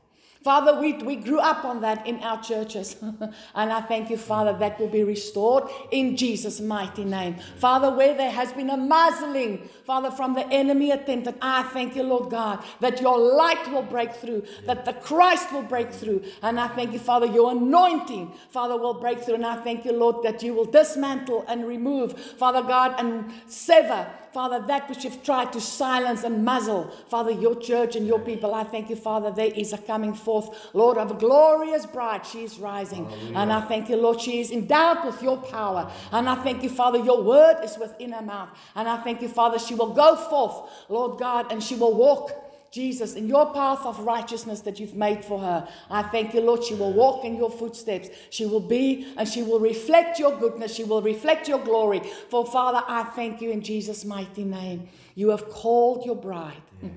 [0.42, 2.96] Father, we, we grew up on that in our churches.
[3.54, 7.36] and I thank you, Father, that will be restored in Jesus' mighty name.
[7.58, 12.02] Father, where there has been a muzzling, Father, from the enemy attempted, I thank you,
[12.02, 16.22] Lord God, that your light will break through, that the Christ will break through.
[16.42, 19.36] And I thank you, Father, your anointing, Father, will break through.
[19.36, 24.08] And I thank you, Lord, that you will dismantle and remove, Father God, and sever
[24.32, 28.54] Father, that which you've tried to silence and muzzle, Father, your church and your people,
[28.54, 32.24] I thank you, Father, there is a coming forth, Lord, of a glorious bride.
[32.24, 33.04] She is rising.
[33.04, 33.38] Hallelujah.
[33.38, 35.90] And I thank you, Lord, she is endowed with your power.
[36.12, 38.48] And I thank you, Father, your word is within her mouth.
[38.74, 42.41] And I thank you, Father, she will go forth, Lord God, and she will walk
[42.72, 45.68] Jesus, in your path of righteousness that you've made for her.
[45.90, 46.64] I thank you, Lord.
[46.64, 48.08] She will walk in your footsteps.
[48.30, 50.74] She will be and she will reflect your goodness.
[50.74, 52.00] She will reflect your glory.
[52.30, 54.88] For Father, I thank you in Jesus' mighty name.
[55.14, 56.62] You have called your bride.
[56.82, 56.92] Yes.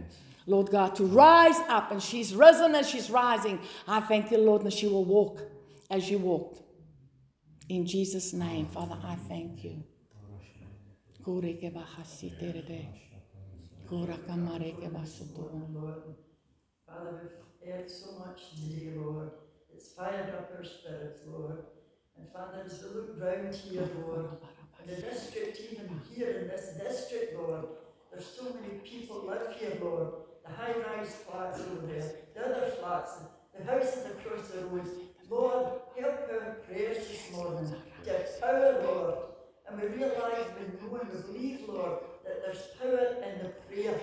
[0.48, 3.60] Lord God, to rise up, and she's risen and she's rising.
[3.88, 5.42] I thank you, Lord, and she will walk
[5.90, 6.62] as you walked.
[7.68, 9.84] In Jesus' name, Father, I thank you.
[16.88, 17.32] Father,
[17.62, 19.30] we've heard so much today, Lord.
[19.74, 21.66] It's fired up our spirits, Lord.
[22.18, 24.38] And Father, as we look round here, Lord,
[24.82, 27.66] in the district, even here in this district, Lord,
[28.12, 30.14] there's so many people live here, Lord.
[30.46, 33.20] The high-rise flats over there, the other flats,
[33.56, 34.90] the houses across the road.
[35.30, 35.68] Lord,
[36.00, 37.76] help our prayers this morning.
[38.04, 39.16] Give power, Lord.
[39.68, 44.00] And we realise, we know and we believe, Lord, that there's power in the prayer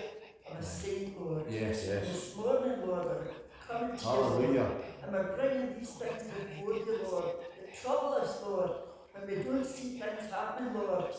[0.51, 1.45] of a saint, Lord.
[1.51, 2.07] Yes, yes.
[2.07, 3.27] This morning, Lord, we're
[3.69, 4.73] coming to you, Lord,
[5.03, 7.25] and we're bringing these things before you, Lord,
[7.61, 8.71] that trouble us, Lord,
[9.13, 11.15] when we don't see things happening, Lord.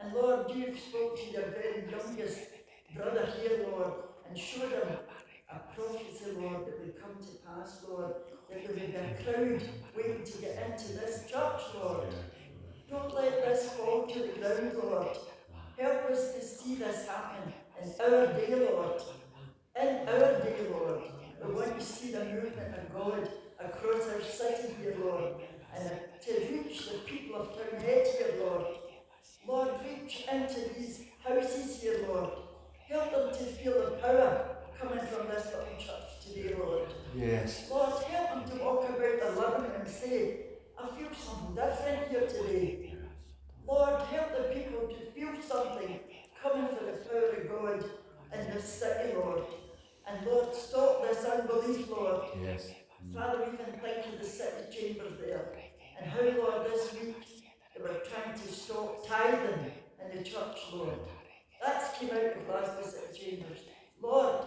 [0.00, 2.40] And Lord, you've spoke to your very youngest
[2.94, 3.92] brother here, Lord,
[4.28, 4.88] and showed him
[5.50, 8.14] a prophecy, Lord, that would come to pass, Lord,
[8.48, 9.62] that there would be a crowd
[9.96, 12.06] waiting to get into this church, Lord.
[12.88, 15.16] Don't let this fall to the ground, Lord.
[15.78, 19.00] Help us to see this happen in our day, Lord.
[19.80, 21.02] In our day, Lord.
[21.46, 23.28] We want to see the movement of God
[23.60, 25.34] across our city here, Lord.
[25.76, 25.88] And
[26.22, 28.66] to reach the people of Townhead here, Lord.
[29.46, 32.30] Lord, reach into these houses here, Lord.
[32.88, 36.88] Help them to feel the power coming from this little church today, Lord.
[37.14, 37.68] Yes.
[37.70, 40.40] Lord, help them to walk about the living and say,
[40.76, 42.87] I feel something different here today.
[43.68, 46.00] Lord, help the people to feel something
[46.42, 47.84] coming from the power of God
[48.32, 49.42] in this city, Lord.
[50.06, 52.22] And Lord, stop this unbelief, Lord.
[52.42, 52.70] Yes.
[53.14, 55.52] Father, even think of the city chambers there.
[56.00, 57.16] And how, Lord, this week
[57.76, 59.70] they were trying to stop tithing
[60.02, 60.94] in the church, Lord.
[61.62, 63.58] That's came out of Glasgow City Chambers.
[64.00, 64.46] Lord,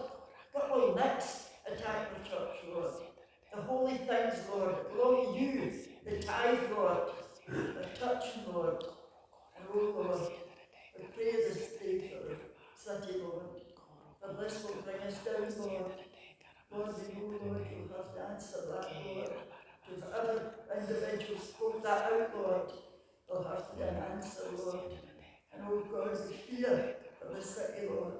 [0.52, 2.90] what will next attack the church, Lord?
[3.54, 5.72] The holy things, Lord, belong to you.
[6.04, 7.10] The tithe, Lord.
[7.46, 8.82] The touching, Lord.
[9.74, 10.32] Oh, Lord,
[10.98, 12.36] we pray this day for the
[12.76, 13.46] city, Lord.
[14.20, 15.92] For this will bring us down, Lord.
[16.70, 19.32] Lord, we know, Lord, you'll have to answer that, Lord.
[19.88, 22.72] To the other individuals spoke that out, Lord,
[23.26, 24.92] they'll have to get an answer, Lord.
[25.54, 28.12] And oh God, we fear for the city, Lord.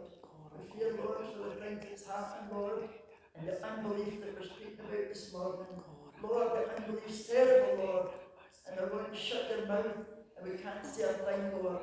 [0.56, 2.88] We fear, Lord, for the things that's happened, Lord,
[3.36, 5.66] and the unbelief that we're speaking about this morning.
[6.22, 8.06] Lord, the unbelief's terrible, Lord.
[8.66, 9.96] And they're going to shut their mouth,
[10.43, 11.82] and we can't say a thing, Lord.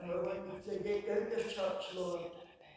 [0.00, 2.20] And we're going to get out of church, Lord.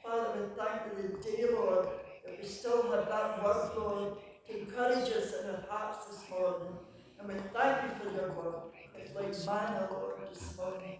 [0.04, 1.88] Father, we thank you the day, Lord,
[2.26, 4.18] that we still have that word, Lord,
[4.48, 6.78] to encourage us in our hearts this morning.
[7.20, 8.56] And we thank you for your word.
[8.96, 11.00] It's like manna, Lord, this morning.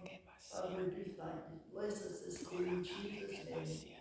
[0.52, 1.60] Father, we do thank you.
[1.72, 3.96] Bless us this in Jesus' name.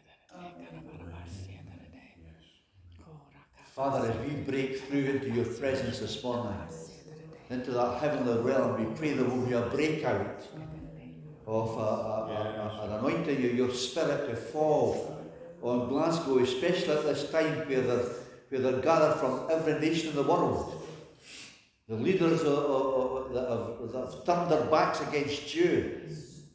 [3.73, 6.53] Father, as we break through into your presence this morning,
[7.49, 10.47] into that heavenly realm, we pray there will be a breakout
[11.47, 15.19] of a, a, a, an anointing of your spirit to fall
[15.63, 18.05] on Glasgow, especially at this time where they're,
[18.49, 20.87] where they're gathered from every nation in the world.
[21.87, 26.01] The leaders of, of, that, have, that have turned their backs against you,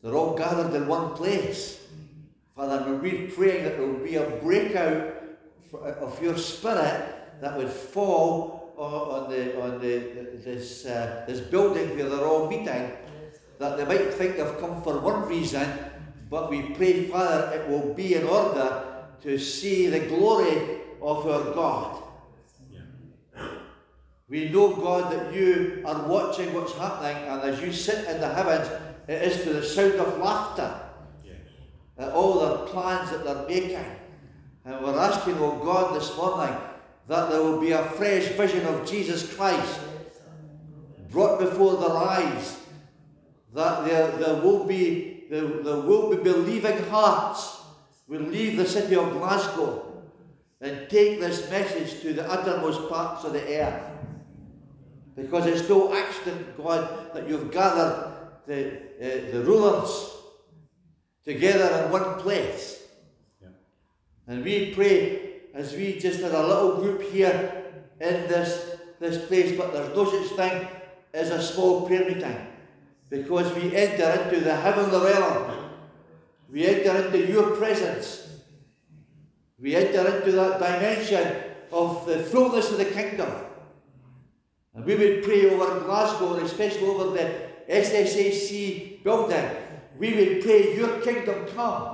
[0.01, 1.81] they're all gathered in one place.
[2.55, 5.13] Father, we're praying that there will be a breakout
[5.83, 12.09] of your spirit that would fall on the on the this uh, this building where
[12.09, 12.93] they're all meeting,
[13.59, 15.69] that they might think they've come for one reason,
[16.31, 21.55] but we pray, Father, it will be in order to see the glory of our
[21.55, 22.03] God.
[24.29, 28.29] We know, God, that you are watching what's happening, and as you sit in the
[28.29, 28.69] heavens,
[29.07, 30.81] it is to the sound of laughter
[31.99, 33.85] at all the plans that they're making.
[34.65, 36.57] And we're asking, oh God, this morning
[37.07, 39.81] that there will be a fresh vision of Jesus Christ
[41.11, 42.61] brought before their eyes,
[43.53, 47.61] that there, there, will, be, there, there will be believing hearts
[48.09, 50.03] will leave the city of Glasgow
[50.61, 53.83] and take this message to the uttermost parts of the earth.
[55.17, 58.13] Because it's no accident, God, that you've gathered
[58.47, 58.69] the,
[59.01, 60.11] uh, the rulers
[61.25, 62.83] together in one place.
[64.27, 65.24] And we pray
[65.55, 67.65] as we just had a little group here
[68.01, 70.69] in this, this place, but there's no such thing
[71.13, 72.47] as a small prayer meeting.
[73.09, 75.71] Because we enter into the heavenly realm.
[76.51, 78.29] We enter into your presence.
[79.61, 81.37] We enter into that dimension
[81.71, 83.31] of the fullness of the kingdom.
[84.75, 87.33] And we would pray over Glasgow, and especially over the
[87.69, 89.49] SECC building.
[89.99, 91.94] We would pray, Your kingdom come.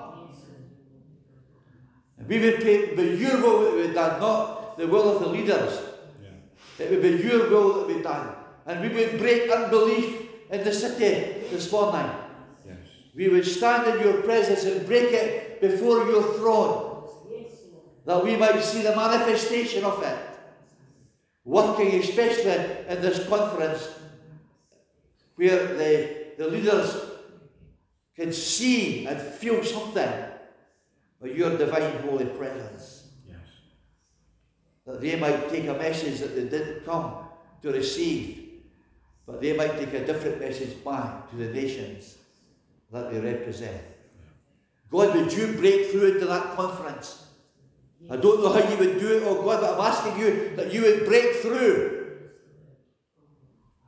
[2.31, 5.83] We would pray, the your will that done, not the will of the leaders.
[6.23, 6.85] Yeah.
[6.85, 8.37] It would be your will that be done.
[8.67, 12.09] And we would break unbelief in the city this morning.
[12.65, 12.77] Yes.
[13.17, 17.03] We would stand in your presence and break it before your throne.
[18.07, 20.19] That we might see the manifestation of it.
[21.45, 23.91] Working especially in this conference
[25.35, 26.95] where the, the leaders
[28.15, 30.30] can see and feel something
[31.29, 33.09] your divine holy presence.
[33.29, 33.39] Yes.
[34.87, 37.15] That they might take a message that they didn't come
[37.63, 38.49] to receive,
[39.27, 42.17] but they might take a different message back to the nations
[42.91, 43.83] that they represent.
[44.91, 47.27] God, would you break through into that conference?
[48.09, 50.73] I don't know how you would do it, oh God, but I'm asking you that
[50.73, 52.19] you would break through.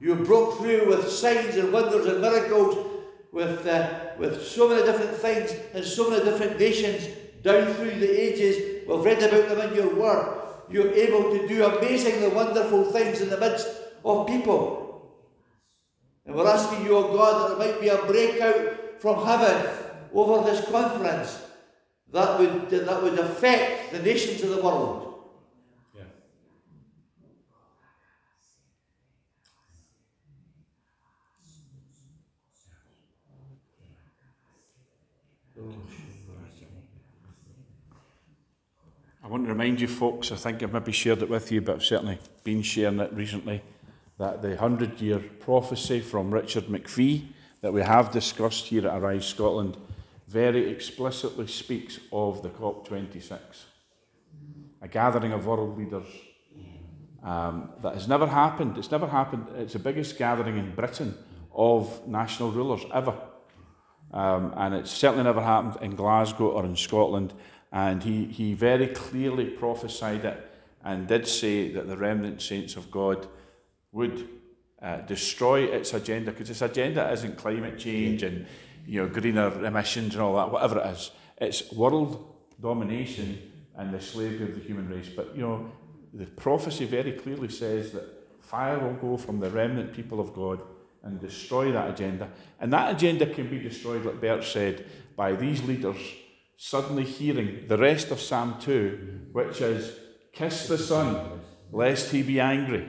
[0.01, 2.91] You broke through with signs and wonders and miracles,
[3.33, 3.89] with, uh,
[4.19, 7.09] with so many different things and so many different nations
[7.43, 10.39] down through the ages we've read about them in your word.
[10.70, 13.69] You're able to do amazingly wonderful things in the midst
[14.05, 15.12] of people.
[16.24, 19.70] And we're asking you, oh God, that there might be a breakout from heaven
[20.14, 21.43] over this conference
[22.12, 25.12] that would, that would affect the nations of the world.
[39.22, 41.77] I want to remind you, folks, I think I've maybe shared it with you, but
[41.77, 43.63] I've certainly been sharing it recently,
[44.19, 47.29] that the 100 year prophecy from Richard McPhee
[47.63, 49.79] that we have discussed here at Arise Scotland
[50.29, 53.39] very explicitly speaks of the COP26,
[54.83, 56.07] a gathering of world leaders
[57.23, 58.77] um, that has never happened.
[58.77, 59.47] It's never happened.
[59.57, 61.17] It's the biggest gathering in Britain
[61.55, 63.15] of national rulers ever.
[64.13, 67.33] Um, and it's certainly never happened in Glasgow or in Scotland.
[67.73, 70.51] And he, he very clearly prophesied it
[70.85, 73.27] and did say that the remnant saints of God
[73.93, 74.28] would
[74.82, 78.47] uh, destroy its agenda, because its agenda isn't climate change and
[78.86, 81.12] you know, greener emissions and all that, whatever it is.
[81.39, 85.09] It's world domination and the slavery of the human race.
[85.09, 85.70] But you know,
[86.12, 88.05] the prophecy very clearly says that
[88.40, 90.61] fire will go from the remnant people of God
[91.05, 92.28] and destroy that agenda.
[92.61, 94.85] And that agenda can be destroyed, like Bert said,
[95.16, 95.97] by these leaders
[96.65, 99.99] suddenly hearing the rest of Psalm 2, which is,
[100.33, 101.41] Kiss the Son,
[101.73, 102.89] lest he be angry.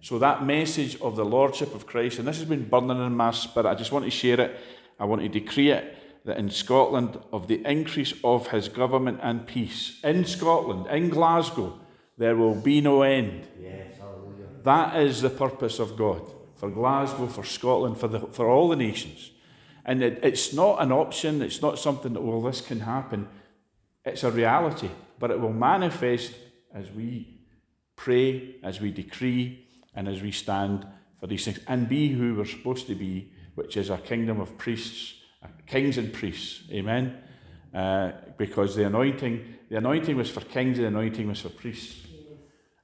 [0.00, 3.30] So that message of the Lordship of Christ, and this has been burning in my
[3.30, 4.58] spirit, I just want to share it.
[4.98, 9.46] I want to decree it that in Scotland, of the increase of his government and
[9.46, 11.78] peace, in Scotland, in Glasgow,
[12.18, 13.46] there will be no end.
[13.60, 13.98] Yes,
[14.64, 18.76] That is the purpose of God for Glasgow, for Scotland, for, the, for all the
[18.76, 19.31] nations.
[19.84, 23.28] And it, it's not an option, it's not something that, well, this can happen.
[24.04, 26.32] It's a reality, but it will manifest
[26.74, 27.40] as we
[27.96, 30.86] pray, as we decree, and as we stand
[31.20, 34.56] for these things, and be who we're supposed to be, which is a kingdom of
[34.56, 35.14] priests,
[35.66, 36.62] kings and priests.
[36.72, 37.18] Amen.
[37.74, 42.06] Uh, because the anointing, the anointing was for kings, and the anointing was for priests.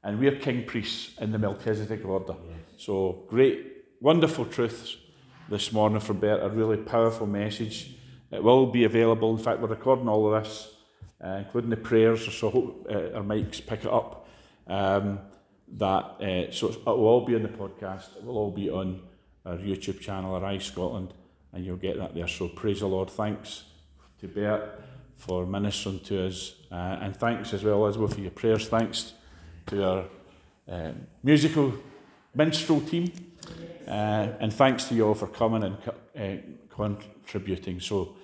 [0.03, 2.35] And we're king priests in the Melchizedek order.
[2.77, 4.97] So great, wonderful truths
[5.49, 7.95] this morning from Bert, a really powerful message.
[8.31, 9.31] It will be available.
[9.31, 10.71] In fact, we're recording all of this,
[11.25, 14.29] uh, including the prayers, so I hope uh, our mics pick it up.
[14.67, 15.21] Um,
[15.77, 18.17] that uh, so it will all be on the podcast.
[18.17, 19.01] It will all be on
[19.47, 21.15] our YouTube channel, Arise Scotland,
[21.53, 22.29] and you'll get that there.
[22.29, 23.09] So praise the Lord.
[23.09, 23.65] Thanks
[24.21, 24.83] to Bert
[25.17, 28.69] for ministering to us, uh, and thanks as well well for your prayers.
[28.69, 29.15] Thanks
[29.67, 30.05] to our
[30.71, 30.93] uh,
[31.23, 31.73] musical
[32.35, 33.11] minstrel team.
[33.89, 35.77] Uh, and thanks to you all for coming and
[36.19, 37.81] uh, contributing.
[37.81, 38.17] So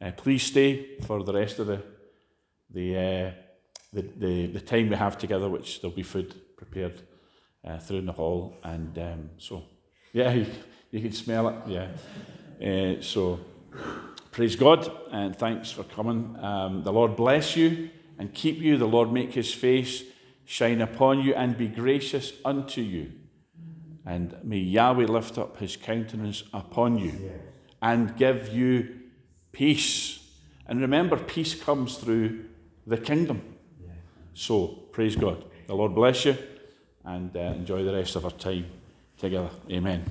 [0.00, 1.82] uh, please stay for the rest of the
[2.70, 3.30] the, uh,
[3.92, 7.02] the, the the time we have together, which there'll be food prepared
[7.64, 8.56] uh, through in the hall.
[8.62, 9.64] And um, so,
[10.12, 10.46] yeah, you,
[10.90, 11.56] you can smell it.
[11.66, 11.88] Yeah.
[12.60, 13.40] Uh, so
[14.30, 16.36] praise God and thanks for coming.
[16.40, 18.76] Um, the Lord bless you and keep you.
[18.76, 20.02] The Lord make His face
[20.44, 23.12] shine upon you and be gracious unto you.
[24.06, 27.32] And may Yahweh lift up his countenance upon you yes.
[27.82, 29.00] and give you
[29.52, 30.20] peace.
[30.66, 32.44] And remember, peace comes through
[32.86, 33.42] the kingdom.
[33.80, 33.96] Yes.
[34.34, 35.44] So, praise God.
[35.66, 36.36] The Lord bless you
[37.04, 38.66] and uh, enjoy the rest of our time
[39.18, 39.50] together.
[39.70, 40.04] Amen.